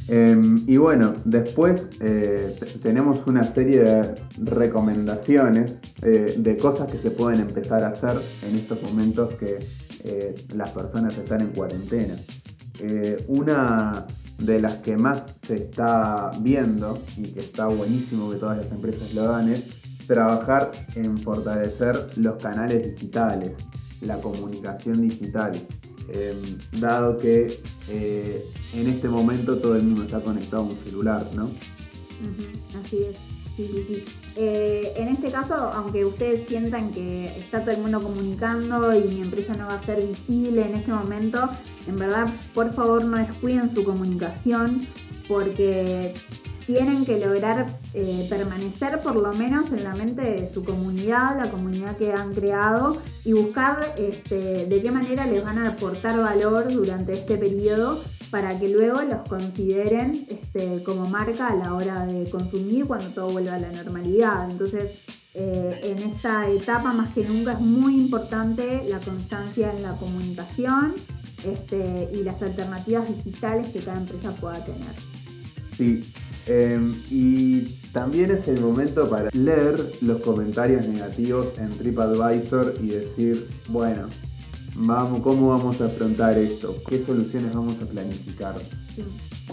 Em, 0.08 0.64
y 0.68 0.78
bueno, 0.78 1.16
después 1.26 1.82
eh, 2.00 2.60
tenemos 2.82 3.26
una 3.28 3.54
serie 3.54 3.84
de 3.84 4.16
recomendaciones 4.38 5.74
de 6.02 6.58
cosas 6.58 6.90
que 6.90 6.98
se 6.98 7.12
pueden 7.12 7.42
empezar 7.42 7.84
a 7.84 7.90
hacer 7.90 8.22
en 8.42 8.56
estos 8.56 8.82
momentos 8.82 9.36
que 9.36 9.60
las 10.56 10.72
personas 10.72 11.16
están 11.18 11.42
en 11.42 11.50
cuarentena. 11.50 12.16
una 13.28 14.08
de 14.40 14.62
las 14.62 14.78
que 14.78 14.96
más 14.96 15.24
se 15.46 15.56
está 15.56 16.32
viendo 16.40 17.02
y 17.18 17.34
que 17.34 17.42
está 17.42 17.68
buenísimo 17.68 18.32
que 18.32 18.38
todas 18.38 18.58
las 18.58 18.72
empresas 18.72 19.14
lo 19.14 19.24
hagan 19.24 19.50
es 19.50 19.64
trabajar 20.10 20.72
en 20.96 21.20
fortalecer 21.20 22.18
los 22.18 22.42
canales 22.42 22.96
digitales, 22.96 23.52
la 24.02 24.20
comunicación 24.20 25.08
digital. 25.08 25.68
Em, 26.12 26.58
dado 26.82 27.18
que 27.18 27.62
eh, 27.88 28.44
en 28.74 28.90
este 28.90 29.08
momento 29.08 29.60
todo 29.60 29.76
el 29.76 29.84
mundo 29.84 30.06
está 30.06 30.20
conectado 30.22 30.64
a 30.64 30.66
un 30.66 30.84
celular, 30.84 31.30
¿no? 31.36 31.52
así 32.84 32.98
es. 33.04 33.16
Sí, 33.56 33.70
sí, 33.72 33.86
sí. 33.88 34.06
Eh, 34.36 34.94
en 34.96 35.10
este 35.10 35.32
caso, 35.32 35.54
aunque 35.54 36.06
ustedes 36.06 36.48
sientan 36.48 36.92
que 36.92 37.38
está 37.38 37.62
todo 37.62 37.72
el 37.72 37.82
mundo 37.82 38.02
comunicando 38.02 38.98
y 38.98 39.04
mi 39.04 39.22
empresa 39.22 39.54
no 39.54 39.68
va 39.68 39.76
a 39.76 39.86
ser 39.86 40.02
visible 40.08 40.62
en 40.66 40.76
este 40.76 40.92
momento, 40.92 41.50
en 41.86 41.98
verdad, 41.98 42.34
por 42.56 42.74
favor 42.74 43.04
no 43.04 43.18
descuiden 43.18 43.76
su 43.76 43.84
comunicación 43.84 44.88
porque 45.28 46.16
tienen 46.70 47.04
que 47.04 47.18
lograr 47.18 47.80
eh, 47.96 48.28
permanecer 48.30 49.02
por 49.02 49.16
lo 49.16 49.34
menos 49.34 49.72
en 49.72 49.84
la 49.84 49.96
mente 49.96 50.22
de 50.22 50.54
su 50.54 50.64
comunidad, 50.64 51.36
la 51.36 51.50
comunidad 51.50 51.98
que 51.98 52.14
han 52.14 52.36
creado, 52.36 53.02
y 53.26 53.34
buscar 53.34 53.96
este, 53.98 54.68
de 54.68 54.80
qué 54.80 54.92
manera 54.92 55.26
les 55.26 55.44
van 55.44 55.58
a 55.58 55.70
aportar 55.70 56.20
valor 56.20 56.72
durante 56.72 57.14
este 57.14 57.38
periodo 57.38 58.04
para 58.30 58.60
que 58.60 58.70
luego 58.70 59.02
los 59.02 59.28
consideren 59.28 60.28
este, 60.30 60.84
como 60.84 61.10
marca 61.10 61.48
a 61.48 61.56
la 61.56 61.74
hora 61.74 62.06
de 62.06 62.30
consumir 62.30 62.86
cuando 62.86 63.10
todo 63.16 63.32
vuelva 63.32 63.56
a 63.56 63.60
la 63.60 63.72
normalidad. 63.72 64.52
Entonces, 64.52 64.92
eh, 65.34 65.80
en 65.82 65.98
esta 66.04 66.48
etapa 66.50 66.94
más 66.94 67.16
que 67.16 67.24
nunca 67.24 67.54
es 67.54 67.62
muy 67.62 67.96
importante 67.96 68.84
la 68.88 69.00
constancia 69.00 69.72
en 69.72 69.82
la 69.82 69.98
comunicación 69.98 70.98
este, 71.44 72.10
y 72.14 72.22
las 72.24 72.40
alternativas 72.40 73.08
digitales 73.08 73.74
que 73.74 73.80
cada 73.80 74.02
empresa 74.02 74.36
pueda 74.36 74.64
tener. 74.64 74.94
Sí, 75.76 76.14
em, 76.50 76.96
y 77.10 77.80
también 77.94 78.32
es 78.32 78.48
el 78.48 78.60
momento 78.62 79.10
para 79.10 79.30
leer 79.34 79.92
los 80.02 80.22
comentarios 80.22 80.86
negativos 80.88 81.48
en 81.58 81.78
TripAdvisor 81.78 82.74
y 82.82 82.88
decir, 82.88 83.48
bueno, 83.70 84.08
vamos, 84.76 85.22
cómo 85.22 85.50
vamos 85.50 85.80
a 85.82 85.86
afrontar 85.86 86.38
esto, 86.38 86.76
qué 86.88 87.06
soluciones 87.06 87.54
vamos 87.54 87.82
a 87.82 87.86
planificar. 87.86 88.56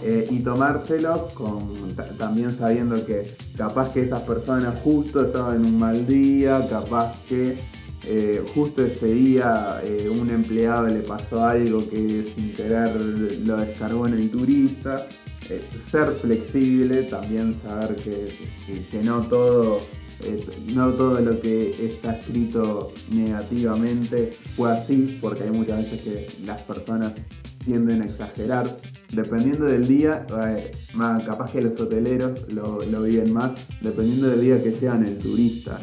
Eh, 0.03 0.27
y 0.29 0.39
tomárselos 0.39 1.33
con, 1.33 1.95
también 2.17 2.57
sabiendo 2.57 3.03
que 3.05 3.35
capaz 3.57 3.91
que 3.93 4.01
esas 4.01 4.21
personas 4.21 4.79
justo 4.81 5.25
estaban 5.25 5.57
en 5.57 5.65
un 5.65 5.79
mal 5.79 6.05
día, 6.05 6.67
capaz 6.69 7.15
que 7.27 7.57
eh, 8.05 8.45
justo 8.53 8.85
ese 8.85 9.07
día 9.07 9.81
eh, 9.83 10.07
un 10.09 10.29
empleado 10.29 10.87
le 10.87 11.01
pasó 11.01 11.43
algo 11.43 11.89
que 11.89 12.31
sin 12.35 12.53
querer 12.55 12.95
lo 12.95 13.57
descargó 13.57 14.07
en 14.07 14.13
el 14.13 14.29
turista. 14.31 15.07
Ser 15.91 16.11
flexible, 16.21 17.03
también 17.03 17.59
saber 17.63 17.95
que, 17.97 18.85
que 18.91 19.03
no 19.03 19.21
todo 19.27 19.81
no 20.65 20.93
todo 20.93 21.19
lo 21.19 21.39
que 21.39 21.93
está 21.93 22.13
escrito 22.13 22.91
negativamente 23.09 24.35
fue 24.55 24.71
así, 24.71 25.17
porque 25.21 25.43
hay 25.43 25.51
muchas 25.51 25.83
veces 25.83 26.01
que 26.01 26.43
las 26.43 26.61
personas 26.63 27.13
tienden 27.63 28.01
a 28.01 28.05
exagerar. 28.05 28.77
Dependiendo 29.11 29.65
del 29.65 29.87
día, 29.87 30.25
eh, 30.43 30.71
capaz 31.25 31.51
que 31.51 31.61
los 31.61 31.79
hoteleros 31.79 32.51
lo, 32.51 32.79
lo 32.83 33.03
viven 33.03 33.31
más, 33.31 33.51
dependiendo 33.81 34.29
del 34.29 34.41
día 34.41 34.63
que 34.63 34.75
sean 34.79 35.05
el 35.05 35.17
turista. 35.19 35.79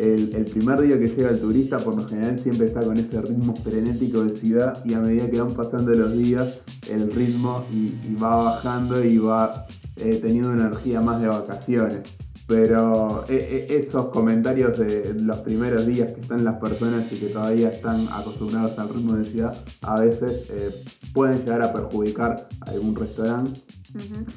El, 0.00 0.46
primer 0.46 0.80
día 0.80 0.98
que 0.98 1.08
llega 1.08 1.28
el 1.28 1.40
turista 1.40 1.78
por 1.78 1.94
lo 1.94 2.08
general 2.08 2.40
siempre 2.42 2.68
está 2.68 2.80
con 2.80 2.96
ese 2.96 3.20
ritmo 3.20 3.54
frenético 3.56 4.24
de 4.24 4.40
ciudad 4.40 4.82
y 4.84 4.94
a 4.94 5.00
medida 5.00 5.28
que 5.28 5.38
van 5.38 5.52
pasando 5.52 5.92
los 5.92 6.16
días 6.16 6.58
el 6.88 7.12
ritmo 7.12 7.66
y, 7.70 8.14
va 8.14 8.36
bajando 8.36 9.04
y 9.04 9.18
va 9.18 9.66
eh, 9.96 10.18
teniendo 10.22 10.50
una 10.50 10.68
energía 10.68 11.02
más 11.02 11.20
de 11.20 11.28
vacaciones. 11.28 12.08
Pero 12.50 13.26
eh, 13.28 13.68
eh, 13.68 13.86
esos 13.86 14.06
comentarios 14.06 14.76
de 14.76 15.14
los 15.14 15.38
primeros 15.40 15.86
días 15.86 16.10
que 16.12 16.22
están 16.22 16.44
las 16.44 16.58
personas 16.58 17.04
y 17.12 17.20
que 17.20 17.28
todavía 17.28 17.68
están 17.68 18.08
acostumbrados 18.08 18.76
al 18.76 18.88
ritmo 18.88 19.14
de 19.14 19.26
ciudad, 19.26 19.64
a 19.82 20.00
veces 20.00 20.46
eh, 20.50 20.82
pueden 21.12 21.44
llegar 21.44 21.62
a 21.62 21.72
perjudicar 21.72 22.48
a 22.62 22.70
algún 22.70 22.96
restaurante. 22.96 23.60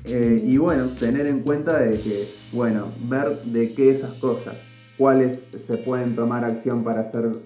y 0.05 0.57
bueno, 0.57 0.89
tener 0.99 1.25
en 1.25 1.39
cuenta 1.39 1.79
de 1.79 2.01
que, 2.01 2.33
bueno, 2.51 2.91
ver 3.09 3.45
de 3.45 3.73
qué 3.73 3.91
esas 3.91 4.13
cosas, 4.17 4.57
cuáles 4.97 5.39
se 5.67 5.77
pueden 5.77 6.15
tomar 6.15 6.43
acción 6.45 6.83
para 6.83 7.01
hacer, 7.01 7.41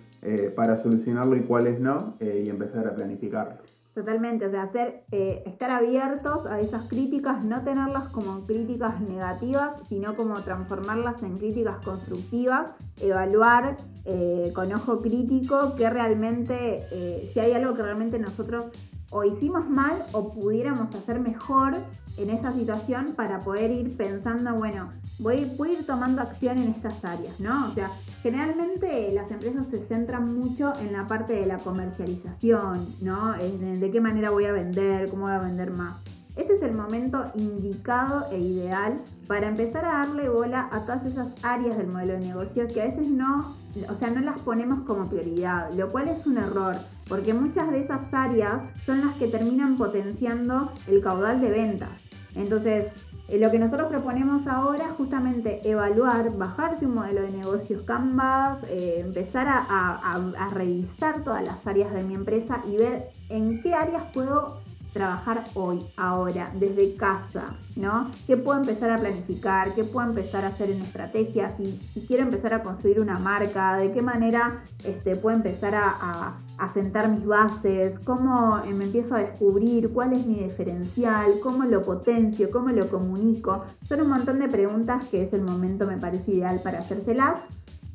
para 0.55 0.81
solucionarlo 0.83 1.35
y 1.35 1.41
cuáles 1.41 1.79
no, 1.79 2.15
y 2.19 2.49
empezar 2.49 2.87
a 2.87 2.95
planificarlo. 2.95 3.67
Totalmente, 3.97 4.45
o 4.45 4.51
sea, 4.51 4.61
hacer, 4.61 5.01
eh, 5.11 5.41
estar 5.47 5.71
abiertos 5.71 6.45
a 6.45 6.59
esas 6.61 6.87
críticas, 6.87 7.43
no 7.43 7.63
tenerlas 7.63 8.09
como 8.09 8.45
críticas 8.45 9.01
negativas, 9.01 9.71
sino 9.89 10.15
como 10.15 10.39
transformarlas 10.43 11.23
en 11.23 11.39
críticas 11.39 11.83
constructivas, 11.83 12.67
evaluar 13.01 13.77
eh, 14.05 14.51
con 14.53 14.71
ojo 14.71 15.01
crítico 15.01 15.75
que 15.75 15.89
realmente, 15.89 16.85
eh, 16.91 17.31
si 17.33 17.39
hay 17.39 17.53
algo 17.53 17.73
que 17.73 17.81
realmente 17.81 18.19
nosotros 18.19 18.65
o 19.09 19.23
hicimos 19.23 19.67
mal 19.67 20.05
o 20.11 20.31
pudiéramos 20.31 20.93
hacer 20.93 21.19
mejor 21.19 21.77
en 22.17 22.29
esa 22.29 22.53
situación 22.53 23.13
para 23.15 23.41
poder 23.43 23.71
ir 23.71 23.95
pensando, 23.95 24.53
bueno, 24.55 24.91
voy, 25.19 25.35
a 25.59 25.71
ir 25.71 25.85
tomando 25.85 26.21
acción 26.21 26.57
en 26.57 26.69
estas 26.69 27.03
áreas, 27.03 27.39
¿no? 27.39 27.69
O 27.69 27.73
sea, 27.73 27.91
generalmente 28.21 29.11
las 29.13 29.29
empresas 29.31 29.65
se 29.71 29.85
centran 29.87 30.35
mucho 30.37 30.73
en 30.79 30.93
la 30.93 31.07
parte 31.07 31.33
de 31.33 31.45
la 31.45 31.59
comercialización, 31.59 32.95
¿no? 33.01 33.33
de 33.33 33.91
qué 33.91 34.01
manera 34.01 34.29
voy 34.29 34.45
a 34.45 34.51
vender, 34.51 35.09
cómo 35.09 35.23
voy 35.23 35.33
a 35.33 35.39
vender 35.39 35.71
más. 35.71 35.97
Este 36.35 36.53
es 36.53 36.61
el 36.61 36.73
momento 36.73 37.31
indicado 37.33 38.27
e 38.31 38.37
ideal 38.37 39.01
para 39.27 39.49
empezar 39.49 39.83
a 39.83 40.05
darle 40.05 40.29
bola 40.29 40.69
a 40.71 40.85
todas 40.85 41.03
esas 41.07 41.29
áreas 41.41 41.77
del 41.77 41.87
modelo 41.87 42.13
de 42.13 42.19
negocio 42.19 42.67
que 42.67 42.79
a 42.79 42.85
veces 42.85 43.07
no, 43.07 43.55
o 43.89 43.95
sea, 43.97 44.11
no 44.11 44.21
las 44.21 44.37
ponemos 44.41 44.81
como 44.81 45.09
prioridad, 45.09 45.71
lo 45.73 45.91
cual 45.91 46.09
es 46.09 46.25
un 46.27 46.37
error, 46.37 46.75
porque 47.09 47.33
muchas 47.33 47.71
de 47.71 47.81
esas 47.81 48.01
áreas 48.13 48.61
son 48.85 49.03
las 49.03 49.15
que 49.15 49.27
terminan 49.29 49.77
potenciando 49.77 50.71
el 50.87 51.01
caudal 51.01 51.41
de 51.41 51.49
ventas. 51.49 52.06
Entonces, 52.37 52.85
eh, 53.27 53.37
lo 53.39 53.51
que 53.51 53.59
nosotros 53.59 53.89
proponemos 53.89 54.47
ahora 54.47 54.85
es 54.85 54.91
justamente 54.91 55.61
evaluar, 55.69 56.35
bajarse 56.37 56.85
un 56.85 56.95
modelo 56.95 57.21
de 57.21 57.31
negocios 57.31 57.81
Canvas, 57.83 58.59
eh, 58.69 59.01
empezar 59.05 59.47
a 59.49 60.49
revisar 60.53 61.23
todas 61.23 61.43
las 61.43 61.65
áreas 61.65 61.93
de 61.93 62.03
mi 62.03 62.15
empresa 62.15 62.61
y 62.71 62.77
ver 62.77 63.09
en 63.29 63.61
qué 63.61 63.73
áreas 63.73 64.03
puedo 64.13 64.61
trabajar 64.97 65.45
hoy, 65.53 65.85
ahora, 65.95 66.51
desde 66.55 66.95
casa, 66.95 67.55
¿no? 67.75 68.11
¿Qué 68.25 68.35
puedo 68.35 68.59
empezar 68.59 68.89
a 68.89 68.97
planificar? 68.97 69.75
¿Qué 69.75 69.83
puedo 69.83 70.07
empezar 70.07 70.43
a 70.43 70.49
hacer 70.49 70.71
en 70.71 70.81
estrategias? 70.81 71.53
Si, 71.57 71.79
quiero 72.07 72.23
empezar 72.23 72.53
a 72.53 72.63
construir 72.63 72.99
una 72.99 73.19
marca, 73.19 73.77
¿de 73.77 73.91
qué 73.91 74.01
manera 74.01 74.63
este, 74.83 75.15
puedo 75.15 75.35
empezar 75.35 75.75
a, 75.75 76.37
sentar 76.73 77.09
mis 77.09 77.25
bases? 77.25 77.99
¿Cómo 78.05 78.57
me 78.65 78.85
empiezo 78.85 79.15
a 79.15 79.19
descubrir? 79.19 79.91
¿Cuál 79.93 80.13
es 80.13 80.25
mi 80.25 80.43
diferencial? 80.43 81.39
¿Cómo 81.41 81.63
lo 81.65 81.83
potencio? 81.83 82.49
¿Cómo 82.51 82.69
lo 82.69 82.89
comunico? 82.89 83.63
Son 83.87 84.01
un 84.01 84.09
montón 84.09 84.39
de 84.39 84.47
preguntas 84.47 85.07
que 85.09 85.23
es 85.23 85.33
el 85.33 85.41
momento, 85.41 85.85
me 85.85 85.97
parece 85.97 86.31
ideal 86.31 86.61
para 86.63 86.79
hacérselas 86.79 87.37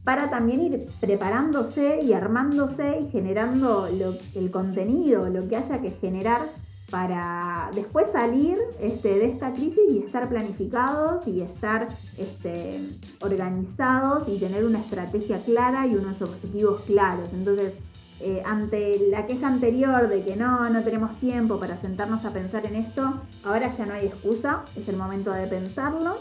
para 0.05 0.31
también 0.31 0.61
ir 0.63 0.87
preparándose 1.01 2.01
y 2.03 2.13
armándose 2.13 3.03
y 3.03 3.11
generando 3.11 3.87
el 3.87 4.51
contenido, 4.51 5.29
lo 5.29 5.47
que 5.49 5.57
haya 5.57 5.81
que 5.81 5.93
generar 5.93 6.49
para 6.91 7.71
después 7.75 8.07
salir 8.13 8.59
este, 8.79 9.09
de 9.09 9.27
esta 9.31 9.53
crisis 9.53 9.81
y 9.91 9.99
estar 10.01 10.29
planificados 10.29 11.27
y 11.27 11.41
estar 11.41 11.89
este, 12.19 12.99
organizados 13.23 14.29
y 14.29 14.39
tener 14.39 14.65
una 14.65 14.81
estrategia 14.81 15.43
clara 15.43 15.87
y 15.87 15.95
unos 15.95 16.21
objetivos 16.21 16.83
claros. 16.83 17.31
Entonces, 17.33 17.73
eh, 18.23 18.43
ante 18.45 18.99
la 19.11 19.27
queja 19.27 19.49
anterior 19.49 20.09
de 20.09 20.23
que 20.23 20.37
no, 20.37 20.69
no 20.71 20.83
tenemos 20.83 21.19
tiempo 21.21 21.59
para 21.59 21.81
sentarnos 21.81 22.25
a 22.25 22.33
pensar 22.33 22.65
en 22.67 22.77
esto, 22.77 23.21
ahora 23.45 23.77
ya 23.77 23.87
no 23.87 23.95
hay 23.95 24.07
excusa, 24.07 24.65
es 24.77 24.89
el 24.89 24.97
momento 24.97 25.33
de 25.33 25.47
pensarlo 25.47 26.19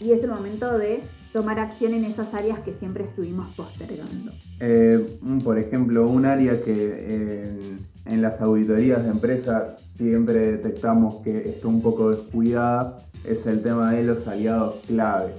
y 0.00 0.12
es 0.12 0.22
el 0.22 0.30
momento 0.30 0.76
de 0.78 1.02
tomar 1.32 1.58
acción 1.58 1.94
en 1.94 2.04
esas 2.04 2.32
áreas 2.32 2.60
que 2.60 2.74
siempre 2.74 3.04
estuvimos 3.04 3.52
postergando. 3.56 4.32
Eh, 4.60 5.18
por 5.42 5.58
ejemplo, 5.58 6.06
un 6.06 6.26
área 6.26 6.62
que 6.62 7.78
en 8.06 8.22
las 8.22 8.40
auditorías 8.40 9.02
de 9.02 9.10
empresas 9.10 9.80
siempre 9.96 10.52
detectamos 10.52 11.22
que 11.22 11.48
está 11.48 11.68
un 11.68 11.80
poco 11.80 12.10
descuidada 12.10 13.04
es 13.24 13.44
el 13.46 13.62
tema 13.62 13.92
de 13.92 14.04
los 14.04 14.26
aliados 14.26 14.82
clave. 14.86 15.34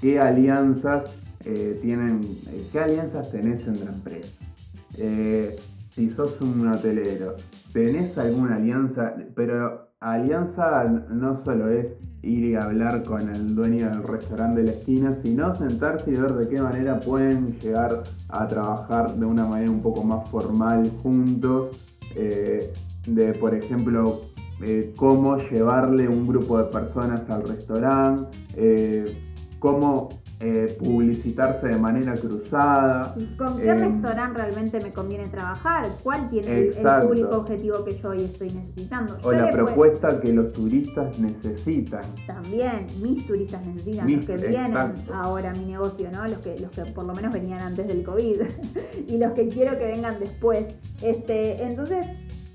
¿Qué 0.00 0.18
alianzas 0.18 1.04
eh, 1.44 1.78
tienen, 1.82 2.38
qué 2.72 2.80
alianzas 2.80 3.30
tenés 3.30 3.66
en 3.66 3.84
la 3.84 3.90
empresa? 4.96 5.62
si 5.94 6.08
sos 6.10 6.40
un 6.40 6.68
hotelero, 6.68 7.36
¿tenés 7.72 8.16
alguna 8.16 8.56
alianza? 8.56 9.14
Pero 9.34 9.88
alianza 10.00 10.84
no 11.10 11.44
solo 11.44 11.68
es 11.68 11.86
ir 12.22 12.44
y 12.44 12.54
hablar 12.54 13.02
con 13.04 13.28
el 13.28 13.54
dueño 13.54 13.90
del 13.90 14.02
restaurante 14.02 14.62
de 14.62 14.66
la 14.68 14.72
esquina, 14.72 15.18
sino 15.22 15.54
sentarse 15.56 16.10
y 16.10 16.14
ver 16.16 16.34
de 16.34 16.48
qué 16.48 16.60
manera 16.60 17.00
pueden 17.00 17.58
llegar 17.60 18.04
a 18.28 18.48
trabajar 18.48 19.14
de 19.16 19.26
una 19.26 19.46
manera 19.46 19.70
un 19.70 19.82
poco 19.82 20.04
más 20.04 20.28
formal 20.30 20.90
juntos, 21.02 21.76
eh, 22.14 22.72
de 23.06 23.32
por 23.34 23.54
ejemplo 23.54 24.22
eh, 24.62 24.92
cómo 24.96 25.36
llevarle 25.36 26.08
un 26.08 26.26
grupo 26.26 26.58
de 26.58 26.64
personas 26.64 27.28
al 27.30 27.48
restaurante, 27.48 28.36
eh, 28.56 29.16
cómo 29.58 30.10
eh, 30.42 30.74
publicitarse 30.78 31.68
de 31.68 31.76
manera 31.76 32.14
cruzada. 32.14 33.14
¿Con 33.36 33.58
qué 33.58 33.68
eh, 33.68 33.74
restaurante 33.74 34.40
realmente 34.40 34.80
me 34.80 34.90
conviene 34.90 35.28
trabajar? 35.28 35.90
¿Cuál 36.02 36.30
tiene 36.30 36.58
el- 36.68 36.74
público 37.02 37.36
objetivo 37.36 37.84
que 37.84 37.98
yo 37.98 38.08
hoy 38.08 38.24
estoy 38.24 38.50
necesitando? 38.50 39.18
O 39.22 39.32
la 39.32 39.50
puedo- 39.50 39.66
propuesta 39.66 40.18
que 40.20 40.32
los 40.32 40.52
turistas 40.54 41.18
necesitan. 41.18 42.04
También, 42.26 42.86
mis 43.02 43.26
turistas 43.26 43.66
necesitan, 43.66 44.06
Mis- 44.06 44.16
los 44.16 44.26
que 44.26 44.46
vienen 44.48 44.66
exacto. 44.72 45.14
ahora 45.14 45.50
a 45.50 45.54
mi 45.54 45.66
negocio, 45.66 46.10
¿no? 46.10 46.26
Los 46.26 46.38
que, 46.38 46.58
los 46.58 46.70
que 46.70 46.86
por 46.92 47.04
lo 47.04 47.14
menos 47.14 47.32
venían 47.32 47.60
antes 47.60 47.86
del 47.86 48.02
COVID 48.02 48.40
y 49.08 49.18
los 49.18 49.32
que 49.32 49.48
quiero 49.48 49.76
que 49.78 49.84
vengan 49.84 50.18
después. 50.20 50.66
Este, 51.02 51.62
entonces, 51.62 52.06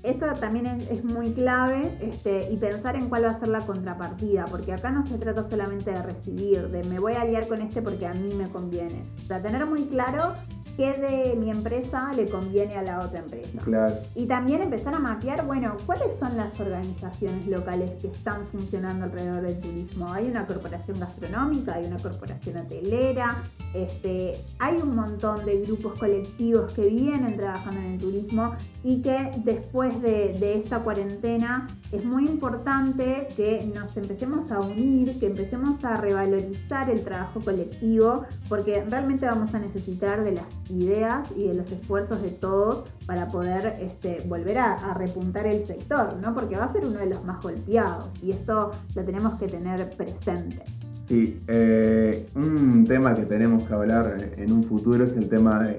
esto 0.06 0.26
también 0.40 0.66
es, 0.66 0.90
es 0.90 1.04
muy 1.04 1.32
clave 1.32 1.98
este, 2.00 2.50
y 2.52 2.56
pensar 2.56 2.96
en 2.96 3.08
cuál 3.08 3.24
va 3.24 3.30
a 3.30 3.40
ser 3.40 3.48
la 3.48 3.66
contrapartida, 3.66 4.46
porque 4.46 4.72
acá 4.72 4.90
no 4.90 5.06
se 5.06 5.18
trata 5.18 5.48
solamente 5.48 5.90
de 5.90 6.02
recibir, 6.02 6.68
de 6.68 6.84
me 6.84 6.98
voy 6.98 7.14
a 7.14 7.22
aliar 7.22 7.48
con 7.48 7.60
este 7.60 7.82
porque 7.82 8.06
a 8.06 8.14
mí 8.14 8.32
me 8.34 8.48
conviene. 8.48 9.04
O 9.24 9.26
sea, 9.26 9.42
tener 9.42 9.66
muy 9.66 9.84
claro 9.86 10.34
qué 10.76 10.92
de 10.92 11.36
mi 11.36 11.50
empresa 11.50 12.12
le 12.14 12.28
conviene 12.28 12.76
a 12.76 12.82
la 12.82 13.00
otra 13.00 13.20
empresa. 13.20 13.58
Claro. 13.64 13.96
Y 14.14 14.26
también 14.26 14.62
empezar 14.62 14.94
a 14.94 14.98
mapear, 14.98 15.46
bueno, 15.46 15.76
cuáles 15.86 16.08
son 16.20 16.36
las 16.36 16.58
organizaciones 16.60 17.46
locales 17.46 17.90
que 18.00 18.08
están 18.08 18.46
funcionando 18.48 19.06
alrededor 19.06 19.42
del 19.42 19.58
turismo. 19.60 20.12
Hay 20.12 20.26
una 20.26 20.46
corporación 20.46 21.00
gastronómica, 21.00 21.74
hay 21.74 21.86
una 21.86 21.98
corporación 21.98 22.58
hotelera, 22.58 23.42
este, 23.74 24.44
hay 24.58 24.76
un 24.76 24.94
montón 24.94 25.44
de 25.44 25.62
grupos 25.62 25.98
colectivos 25.98 26.72
que 26.74 26.88
vienen 26.88 27.36
trabajando 27.36 27.80
en 27.80 27.92
el 27.92 27.98
turismo 27.98 28.54
y 28.86 29.02
que 29.02 29.32
después 29.44 30.00
de, 30.00 30.36
de 30.38 30.58
esta 30.58 30.78
cuarentena 30.78 31.66
es 31.90 32.04
muy 32.04 32.24
importante 32.24 33.26
que 33.36 33.68
nos 33.74 33.96
empecemos 33.96 34.48
a 34.52 34.60
unir, 34.60 35.18
que 35.18 35.26
empecemos 35.26 35.84
a 35.84 35.96
revalorizar 35.96 36.88
el 36.88 37.02
trabajo 37.02 37.40
colectivo, 37.40 38.22
porque 38.48 38.84
realmente 38.88 39.26
vamos 39.26 39.52
a 39.54 39.58
necesitar 39.58 40.22
de 40.22 40.32
las 40.34 40.46
ideas 40.70 41.28
y 41.36 41.48
de 41.48 41.54
los 41.54 41.72
esfuerzos 41.72 42.22
de 42.22 42.30
todos 42.30 42.88
para 43.06 43.26
poder 43.26 43.74
este, 43.80 44.24
volver 44.28 44.58
a, 44.58 44.94
repuntar 44.94 45.48
el 45.48 45.66
sector, 45.66 46.16
¿no? 46.22 46.32
Porque 46.32 46.56
va 46.56 46.66
a 46.66 46.72
ser 46.72 46.86
uno 46.86 47.00
de 47.00 47.06
los 47.06 47.24
más 47.24 47.42
golpeados 47.42 48.08
y 48.22 48.30
esto 48.30 48.70
lo 48.94 49.04
tenemos 49.04 49.36
que 49.36 49.48
tener 49.48 49.90
presente. 49.96 50.62
Sí, 51.08 51.40
eh, 51.48 52.28
un 52.36 52.84
tema 52.86 53.16
que 53.16 53.22
tenemos 53.22 53.64
que 53.64 53.74
hablar 53.74 54.16
en 54.36 54.52
un 54.52 54.62
futuro 54.62 55.04
es 55.04 55.12
el 55.16 55.28
tema 55.28 55.64
de 55.64 55.76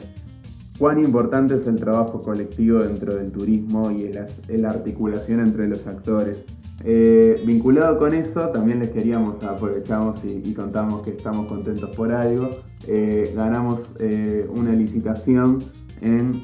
cuán 0.77 1.03
importante 1.03 1.55
es 1.55 1.67
el 1.67 1.77
trabajo 1.77 2.21
colectivo 2.21 2.79
dentro 2.79 3.15
del 3.15 3.31
turismo 3.31 3.91
y 3.91 4.11
la, 4.11 4.27
la 4.47 4.69
articulación 4.69 5.39
entre 5.39 5.67
los 5.67 5.85
actores. 5.87 6.43
Eh, 6.83 7.41
vinculado 7.45 7.97
con 7.97 8.13
eso, 8.13 8.49
también 8.49 8.79
les 8.79 8.91
queríamos, 8.91 9.43
aprovechamos 9.43 10.23
y, 10.23 10.53
contamos 10.53 11.01
que 11.01 11.11
estamos 11.11 11.47
contentos 11.47 11.95
por 11.95 12.11
algo, 12.11 12.49
eh, 12.87 13.33
ganamos 13.35 13.81
eh, 13.99 14.47
una 14.53 14.73
licitación 14.73 15.63
en 16.01 16.43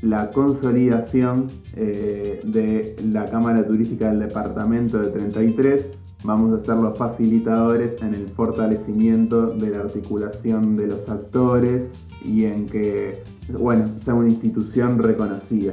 la 0.00 0.30
consolidación 0.30 1.50
de 1.74 2.96
la 3.02 3.30
Cámara 3.30 3.66
Turística 3.66 4.08
del 4.08 4.20
Departamento 4.20 4.98
de 4.98 5.08
33 5.10 5.86
vamos 6.24 6.58
a 6.58 6.64
ser 6.64 6.76
los 6.76 6.96
facilitadores 6.96 8.00
en 8.02 8.14
el 8.14 8.28
fortalecimiento 8.30 9.48
de 9.48 9.70
la 9.70 9.80
articulación 9.80 10.76
de 10.76 10.86
los 10.88 11.08
actores 11.08 11.82
y 12.24 12.46
en 12.46 12.66
que, 12.66 13.22
bueno, 13.48 13.90
sea 14.04 14.14
una 14.14 14.30
institución 14.30 14.98
reconocida. 14.98 15.72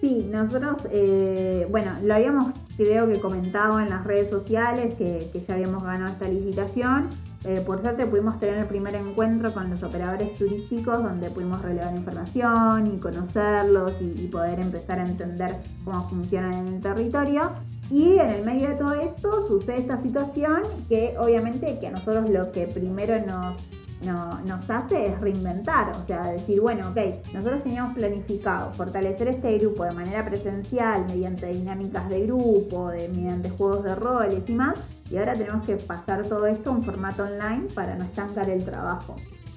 Sí, 0.00 0.28
nosotros, 0.30 0.76
eh, 0.90 1.66
bueno, 1.70 1.92
lo 2.02 2.14
habíamos 2.14 2.52
creo 2.76 3.08
que 3.08 3.20
comentado 3.20 3.80
en 3.80 3.90
las 3.90 4.04
redes 4.04 4.28
sociales 4.28 4.94
que, 4.94 5.30
que 5.32 5.40
ya 5.40 5.54
habíamos 5.54 5.82
ganado 5.82 6.12
esta 6.12 6.28
licitación. 6.28 7.08
Eh, 7.44 7.62
por 7.64 7.82
suerte 7.82 8.06
pudimos 8.06 8.40
tener 8.40 8.56
el 8.58 8.66
primer 8.66 8.94
encuentro 8.94 9.52
con 9.52 9.68
los 9.68 9.82
operadores 9.82 10.34
turísticos 10.36 11.02
donde 11.02 11.28
pudimos 11.30 11.60
relevar 11.60 11.94
información 11.94 12.86
y 12.86 12.98
conocerlos 12.98 13.92
y, 14.00 14.24
y 14.24 14.28
poder 14.28 14.60
empezar 14.60 14.98
a 14.98 15.06
entender 15.06 15.56
cómo 15.84 16.08
funcionan 16.08 16.54
en 16.54 16.74
el 16.74 16.80
territorio. 16.80 17.52
Y 17.90 18.14
en 18.14 18.30
el 18.30 18.44
medio 18.44 18.70
de 18.70 18.76
todo 18.76 18.94
esto 18.94 19.46
sucede 19.46 19.80
esta 19.80 20.02
situación 20.02 20.62
que 20.88 21.14
obviamente 21.18 21.78
que 21.78 21.86
a 21.86 21.90
nosotros 21.90 22.30
lo 22.30 22.50
que 22.50 22.66
primero 22.66 23.14
nos, 23.26 23.56
no- 24.04 24.40
nos 24.40 24.68
hace 24.70 25.06
es 25.06 25.20
reinventar, 25.20 25.90
o 25.96 26.06
sea, 26.06 26.22
decir, 26.32 26.60
bueno, 26.60 26.90
ok, 26.90 27.32
nosotros 27.32 27.62
teníamos 27.62 27.94
planificado 27.94 28.72
fortalecer 28.74 29.28
este 29.28 29.58
grupo 29.58 29.84
de 29.84 29.92
manera 29.92 30.24
presencial 30.24 31.06
mediante 31.06 31.46
dinámicas 31.46 32.08
de 32.08 32.26
grupo, 32.26 32.88
de, 32.90 33.08
mediante 33.08 33.50
juegos 33.50 33.84
de 33.84 33.94
roles 33.94 34.48
y 34.48 34.52
más, 34.52 34.76
y 35.10 35.16
ahora 35.16 35.34
tenemos 35.34 35.64
que 35.66 35.76
pasar 35.76 36.22
todo 36.26 36.46
esto 36.46 36.70
un 36.70 36.82
formato 36.84 37.24
online 37.24 37.68
para 37.74 37.94
no 37.96 38.04
estancar 38.04 38.48
el 38.50 38.64
trabajo. 38.64 39.16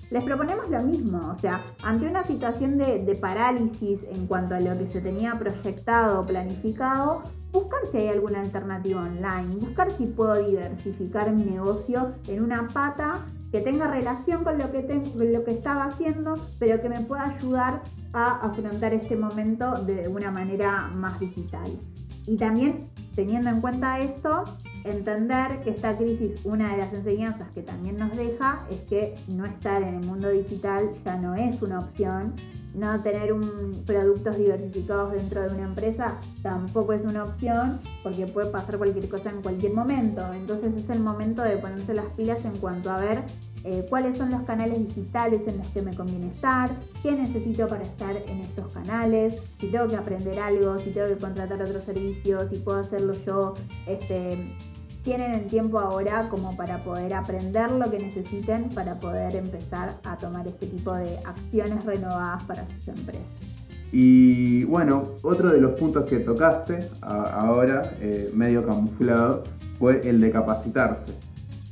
Les 0.10 0.24
proponemos 0.24 0.70
lo 0.70 0.82
mismo, 0.84 1.34
o 1.36 1.40
sea, 1.40 1.62
ante 1.84 2.08
una 2.08 2.24
situación 2.24 2.78
de, 2.78 3.04
de 3.04 3.16
parálisis 3.16 4.00
en 4.10 4.26
cuanto 4.26 4.56
a 4.56 4.60
lo 4.62 4.78
que 4.78 4.88
se 4.88 5.02
tenía 5.02 5.38
proyectado 5.38 6.22
o 6.22 6.26
planificado, 6.26 7.24
buscar 7.52 7.80
si 7.92 7.98
hay 7.98 8.08
alguna 8.10 8.40
alternativa 8.40 9.02
online, 9.02 9.56
buscar 9.60 9.92
si 9.98 10.06
puedo 10.06 10.36
diversificar 10.36 11.30
mi 11.34 11.44
negocio 11.44 12.14
en 12.28 12.42
una 12.42 12.70
pata 12.70 13.26
que 13.52 13.62
tenga 13.62 13.88
relación 13.88 14.44
con 14.44 14.58
lo 14.58 14.72
que, 14.72 14.86
con 14.86 15.34
lo 15.34 15.44
que 15.44 15.52
estaba 15.52 15.86
haciendo, 15.86 16.36
pero 16.60 16.82
que 16.82 16.90
me 16.90 17.02
pueda 17.02 17.36
ayudar 17.36 17.82
a 18.14 18.46
afrontar 18.46 18.94
este 18.94 19.16
momento 19.16 19.84
de 19.84 20.08
una 20.08 20.32
manera 20.32 20.90
más 20.94 21.20
digital. 21.20 21.80
Y 22.26 22.36
también, 22.36 22.90
teniendo 23.18 23.50
en 23.50 23.62
cuenta 23.62 24.00
esto, 24.00 24.44
entender 24.84 25.60
que 25.64 25.72
esta 25.72 25.98
crisis, 25.98 26.40
una 26.44 26.74
de 26.74 26.78
las 26.78 26.94
enseñanzas 26.94 27.50
que 27.56 27.64
también 27.64 27.98
nos 27.98 28.16
deja 28.16 28.64
es 28.70 28.80
que 28.82 29.16
no 29.28 29.44
estar 29.48 29.82
en 29.82 29.96
el 29.96 30.06
mundo 30.06 30.30
digital 30.30 30.92
ya 31.04 31.16
no 31.18 31.34
es 31.34 31.60
una 31.64 31.80
opción, 31.80 32.36
no 32.76 33.02
tener 33.02 33.34
un, 33.34 33.84
productos 33.88 34.38
diversificados 34.38 35.14
dentro 35.14 35.42
de 35.42 35.56
una 35.56 35.64
empresa 35.64 36.18
tampoco 36.44 36.94
es 36.94 37.04
una 37.04 37.24
opción 37.24 37.80
porque 38.04 38.28
puede 38.28 38.52
pasar 38.52 38.78
cualquier 38.78 39.10
cosa 39.10 39.32
en 39.32 39.42
cualquier 39.42 39.74
momento. 39.74 40.22
Entonces 40.34 40.76
es 40.76 40.88
el 40.92 41.00
momento 41.00 41.42
de 41.42 41.58
ponerse 41.58 41.96
las 41.96 42.06
pilas 42.16 42.46
en 42.46 42.60
cuanto 42.60 42.92
a 42.92 43.00
ver 43.00 43.24
eh, 43.70 43.86
cuáles 43.90 44.18
son 44.18 44.32
los 44.32 44.44
canales 44.44 44.88
digitales 44.88 45.42
en 45.46 45.58
los 45.58 45.68
que 45.68 45.82
me 45.82 45.94
conviene 45.94 46.28
estar, 46.28 46.72
qué 47.04 47.12
necesito 47.12 47.68
para 47.68 47.84
estar 47.84 48.16
en 48.16 48.40
estos 48.40 48.72
canales, 48.72 49.34
si 49.60 49.68
tengo 49.68 49.90
que 49.90 49.98
aprender 49.98 50.40
algo, 50.40 50.80
si 50.80 50.92
tengo 50.92 51.08
que 51.10 51.18
contratar 51.18 51.62
otros 51.62 51.84
servicios, 51.84 52.50
si 52.50 52.60
puedo 52.60 52.80
hacerlo 52.80 53.14
yo. 53.26 53.56
Este, 53.86 54.56
tienen 55.04 55.34
el 55.34 55.48
tiempo 55.48 55.80
ahora 55.80 56.30
como 56.30 56.56
para 56.56 56.82
poder 56.86 57.14
aprender 57.14 57.70
lo 57.72 57.92
que 57.92 58.00
necesiten 58.00 58.70
para 58.70 59.02
poder 59.02 59.36
empezar 59.36 59.98
a 60.06 60.16
tomar 60.16 60.48
este 60.48 60.68
tipo 60.68 60.94
de 60.94 61.18
acciones 61.26 61.84
renovadas 61.84 62.44
para 62.44 62.66
sus 62.70 62.88
empresas. 62.88 63.28
Y 63.92 64.64
bueno, 64.64 65.10
otro 65.24 65.50
de 65.50 65.60
los 65.60 65.78
puntos 65.78 66.06
que 66.06 66.20
tocaste 66.20 66.90
ahora, 67.02 67.96
eh, 68.00 68.32
medio 68.34 68.66
camuflado, 68.66 69.44
fue 69.78 70.08
el 70.08 70.22
de 70.22 70.32
capacitarse. 70.32 71.27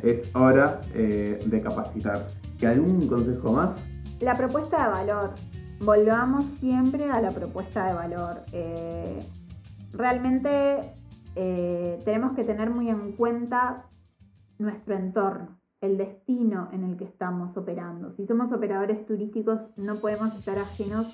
Es 0.05 0.35
hora 0.35 0.81
eh, 0.93 1.39
de 1.43 1.61
capacitarse. 1.61 2.37
¿Y 2.59 2.65
algún 2.67 3.07
consejo 3.07 3.53
más? 3.53 3.71
La 4.19 4.35
propuesta 4.35 4.83
de 4.83 4.89
valor. 4.89 5.33
Volvamos 5.79 6.45
siempre 6.59 7.09
a 7.09 7.19
la 7.19 7.31
propuesta 7.31 7.87
de 7.87 7.93
valor. 7.95 8.43
Eh, 8.51 9.25
realmente 9.93 10.93
eh, 11.35 11.99
tenemos 12.05 12.35
que 12.35 12.43
tener 12.43 12.69
muy 12.69 12.87
en 12.89 13.13
cuenta 13.13 13.87
nuestro 14.59 14.95
entorno, 14.95 15.59
el 15.85 15.97
destino 15.97 16.69
en 16.73 16.83
el 16.83 16.97
que 16.97 17.05
estamos 17.05 17.55
operando. 17.55 18.13
Si 18.15 18.25
somos 18.25 18.51
operadores 18.51 19.05
turísticos, 19.05 19.59
no 19.77 19.99
podemos 19.99 20.35
estar 20.35 20.57
ajenos 20.57 21.07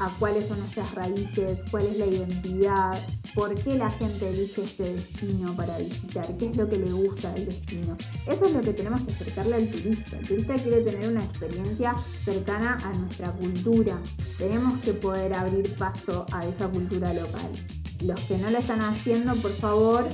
a 0.00 0.18
cuáles 0.18 0.48
son 0.48 0.58
nuestras 0.58 0.92
raíces, 0.94 1.60
cuál 1.70 1.86
es 1.86 1.98
la 1.98 2.06
identidad, 2.06 3.02
por 3.34 3.54
qué 3.54 3.76
la 3.76 3.90
gente 3.90 4.28
elige 4.28 4.64
este 4.64 4.94
destino 4.94 5.54
para 5.54 5.78
visitar, 5.78 6.36
qué 6.36 6.46
es 6.46 6.56
lo 6.56 6.68
que 6.68 6.78
le 6.78 6.92
gusta 6.92 7.32
del 7.32 7.46
destino. 7.46 7.96
Eso 8.26 8.46
es 8.46 8.52
lo 8.52 8.60
que 8.60 8.72
tenemos 8.72 9.02
que 9.02 9.12
acercarle 9.12 9.54
al 9.54 9.70
turista. 9.70 10.18
El 10.18 10.26
turista 10.26 10.54
quiere 10.54 10.82
tener 10.82 11.08
una 11.10 11.24
experiencia 11.24 11.94
cercana 12.24 12.78
a 12.84 12.92
nuestra 12.92 13.30
cultura. 13.32 14.00
Tenemos 14.38 14.80
que 14.82 14.94
poder 14.94 15.32
abrir 15.32 15.76
paso 15.76 16.26
a 16.32 16.44
esa 16.46 16.68
cultura 16.68 17.14
local. 17.14 17.52
Los 18.00 18.20
que 18.22 18.36
no 18.36 18.50
lo 18.50 18.58
están 18.58 18.80
haciendo, 18.80 19.40
por 19.40 19.52
favor, 19.58 20.08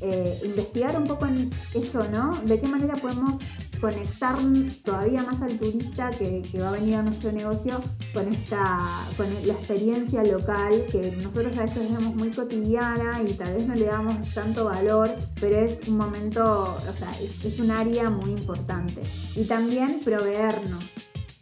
eh, 0.00 0.40
investigar 0.44 0.96
un 0.96 1.06
poco 1.06 1.26
en 1.26 1.50
eso, 1.74 2.08
¿no? 2.08 2.40
De 2.44 2.60
qué 2.60 2.66
manera 2.66 2.94
podemos 2.96 3.42
conectar 3.80 4.36
todavía 4.84 5.24
más 5.24 5.42
al 5.42 5.58
turista 5.58 6.10
que, 6.10 6.42
va 6.60 6.68
a 6.68 6.72
venir 6.72 6.94
a 6.94 7.02
nuestro 7.02 7.32
negocio 7.32 7.80
con 8.14 8.32
esta 8.32 9.08
con 9.16 9.26
la 9.46 9.54
experiencia 9.54 10.22
local 10.22 10.86
que 10.92 11.10
nosotros 11.16 11.58
a 11.58 11.62
veces 11.62 11.90
vemos 11.90 12.14
muy 12.14 12.30
cotidiana 12.30 13.20
y 13.26 13.34
tal 13.34 13.54
vez 13.54 13.66
no 13.66 13.74
le 13.74 13.86
damos 13.86 14.32
tanto 14.34 14.66
valor, 14.66 15.16
pero 15.40 15.64
es 15.64 15.88
un 15.88 15.96
momento, 15.96 16.76
o 16.76 16.92
sea, 16.96 17.20
es, 17.20 17.44
es 17.44 17.58
un 17.58 17.72
área 17.72 18.08
muy 18.08 18.30
importante. 18.30 19.02
Y 19.34 19.46
también 19.46 20.00
proveernos 20.04 20.84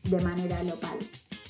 de 0.05 0.21
manera 0.23 0.63
local. 0.63 0.99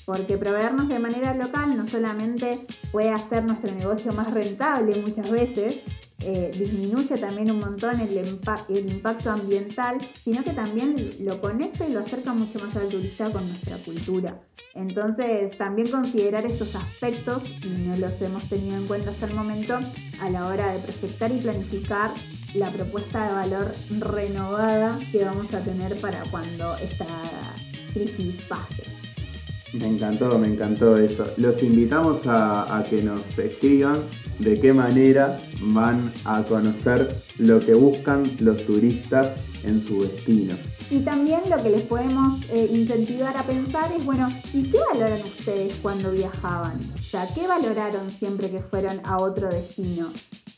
Porque 0.05 0.37
proveernos 0.37 0.89
de 0.89 0.99
manera 0.99 1.33
local 1.33 1.77
no 1.77 1.87
solamente 1.89 2.65
puede 2.91 3.11
hacer 3.11 3.45
nuestro 3.45 3.73
negocio 3.73 4.11
más 4.11 4.33
rentable 4.33 5.01
muchas 5.01 5.29
veces, 5.29 5.77
eh, 6.23 6.51
disminuye 6.57 7.17
también 7.17 7.51
un 7.51 7.59
montón 7.59 7.99
el, 7.99 8.17
el, 8.17 8.91
impacto 8.91 9.31
ambiental, 9.31 9.97
sino 10.23 10.43
que 10.43 10.51
también 10.51 10.95
lo 11.19 11.41
conecta 11.41 11.87
y 11.87 11.93
lo 11.93 12.01
acerca 12.01 12.33
mucho 12.33 12.59
más 12.59 12.75
al 12.75 12.89
turista 12.89 13.31
con 13.31 13.47
nuestra 13.47 13.77
cultura. 13.83 14.39
Entonces, 14.73 15.57
también 15.57 15.91
considerar 15.91 16.45
estos 16.45 16.73
aspectos, 16.75 17.43
y 17.61 17.67
no 17.67 17.97
los 17.97 18.21
hemos 18.21 18.47
tenido 18.47 18.77
en 18.77 18.87
cuenta 18.87 19.11
hasta 19.11 19.25
el 19.25 19.35
momento, 19.35 19.77
a 20.21 20.29
la 20.29 20.47
hora 20.47 20.73
de 20.73 20.79
proyectar 20.79 21.31
y 21.31 21.41
planificar 21.41 22.13
la 22.53 22.71
propuesta 22.71 23.27
de 23.27 23.33
valor 23.33 23.75
renovada 23.99 24.99
que 25.11 25.25
vamos 25.25 25.53
a 25.53 25.63
tener 25.63 25.99
para 25.99 26.23
cuando 26.31 26.77
esta 26.77 27.05
crisis 27.93 28.41
pase. 28.47 29.10
Me 29.73 29.87
encantó, 29.87 30.37
me 30.37 30.47
encantó 30.47 30.97
eso. 30.97 31.25
Los 31.37 31.61
invitamos 31.63 32.21
a, 32.25 32.83
que 32.89 33.01
nos 33.01 33.21
escriban 33.37 34.03
de 34.39 34.59
qué 34.59 34.73
manera 34.73 35.39
van 35.61 36.13
a 36.25 36.43
conocer 36.43 37.23
lo 37.37 37.59
que 37.59 37.73
buscan 37.73 38.35
los 38.39 38.65
turistas 38.65 39.37
en 39.63 39.87
su 39.87 40.03
destino. 40.03 40.55
Y 40.89 40.99
también 40.99 41.41
lo 41.49 41.61
que 41.63 41.69
les 41.69 41.83
podemos 41.83 42.41
eh, 42.49 42.69
incentivar 42.69 43.37
a 43.37 43.45
pensar 43.45 43.93
es, 43.93 44.03
bueno, 44.03 44.27
¿y 44.51 44.63
qué 44.63 44.79
valoran 44.91 45.21
ustedes 45.25 45.77
cuando 45.81 46.11
viajaban? 46.11 46.91
O 46.99 47.03
sea, 47.09 47.29
¿qué 47.33 47.47
valoraron 47.47 48.09
siempre 48.19 48.51
que 48.51 48.59
fueron 48.63 48.99
a 49.05 49.19
otro 49.19 49.47
destino? 49.49 50.11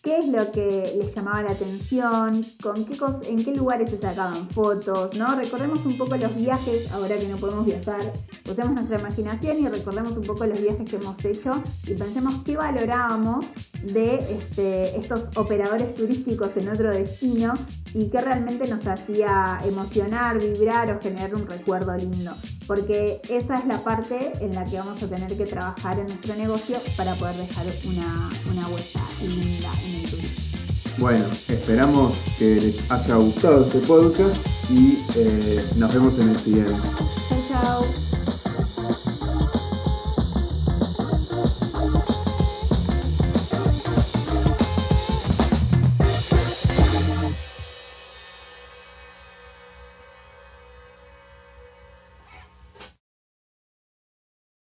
Qué 0.03 0.17
es 0.17 0.27
lo 0.27 0.51
que 0.51 0.95
les 0.97 1.15
llamaba 1.15 1.43
la 1.43 1.51
atención, 1.51 2.45
con 2.61 2.85
qué 2.85 2.97
en 3.23 3.45
qué 3.45 3.55
lugares 3.55 3.89
se 3.89 3.99
sacaban 3.99 4.49
fotos, 4.49 5.15
¿no? 5.15 5.33
Recordemos 5.35 5.85
un 5.85 5.97
poco 5.97 6.17
los 6.17 6.35
viajes, 6.35 6.91
ahora 6.91 7.17
que 7.17 7.27
no 7.27 7.37
podemos 7.37 7.65
viajar, 7.65 8.11
usemos 8.45 8.73
nuestra 8.73 8.99
imaginación 8.99 9.59
y 9.59 9.67
recordemos 9.69 10.11
un 10.17 10.23
poco 10.23 10.45
los 10.45 10.59
viajes 10.59 10.89
que 10.89 10.97
hemos 10.97 11.23
hecho 11.23 11.51
y 11.87 11.93
pensemos 11.93 12.43
qué 12.43 12.57
valorábamos 12.57 13.45
de 13.81 14.39
este, 14.39 14.97
estos 14.97 15.25
operadores 15.37 15.93
turísticos 15.95 16.51
en 16.57 16.69
otro 16.69 16.91
destino 16.91 17.53
y 17.93 18.09
qué 18.09 18.19
realmente 18.19 18.67
nos 18.67 18.85
hacía 18.85 19.59
emocionar, 19.63 20.37
vibrar 20.39 20.91
o 20.91 20.99
generar 20.99 21.33
un 21.33 21.47
recuerdo 21.47 21.95
lindo. 21.95 22.33
Porque 22.67 23.21
esa 23.29 23.59
es 23.59 23.65
la 23.65 23.83
parte 23.83 24.33
en 24.39 24.55
la 24.55 24.65
que 24.65 24.77
vamos 24.77 25.01
a 25.01 25.07
tener 25.07 25.37
que 25.37 25.45
trabajar 25.45 25.99
en 25.99 26.07
nuestro 26.07 26.35
negocio 26.35 26.79
para 26.97 27.15
poder 27.15 27.37
dejar 27.37 27.67
una, 27.85 28.31
una 28.49 28.67
huella 28.69 29.01
linda 29.21 29.71
Bueno, 30.97 31.25
esperamos 31.47 32.13
que 32.37 32.55
les 32.55 32.91
haya 32.91 33.15
gustado 33.15 33.65
este 33.65 33.79
podcast 33.79 34.35
y 34.69 34.99
eh, 35.15 35.65
nos 35.75 35.93
vemos 35.93 36.13
en 36.19 36.29
el 36.29 36.39
siguiente. 36.43 36.73
Chao, 37.29 37.43
chao. 37.49 38.42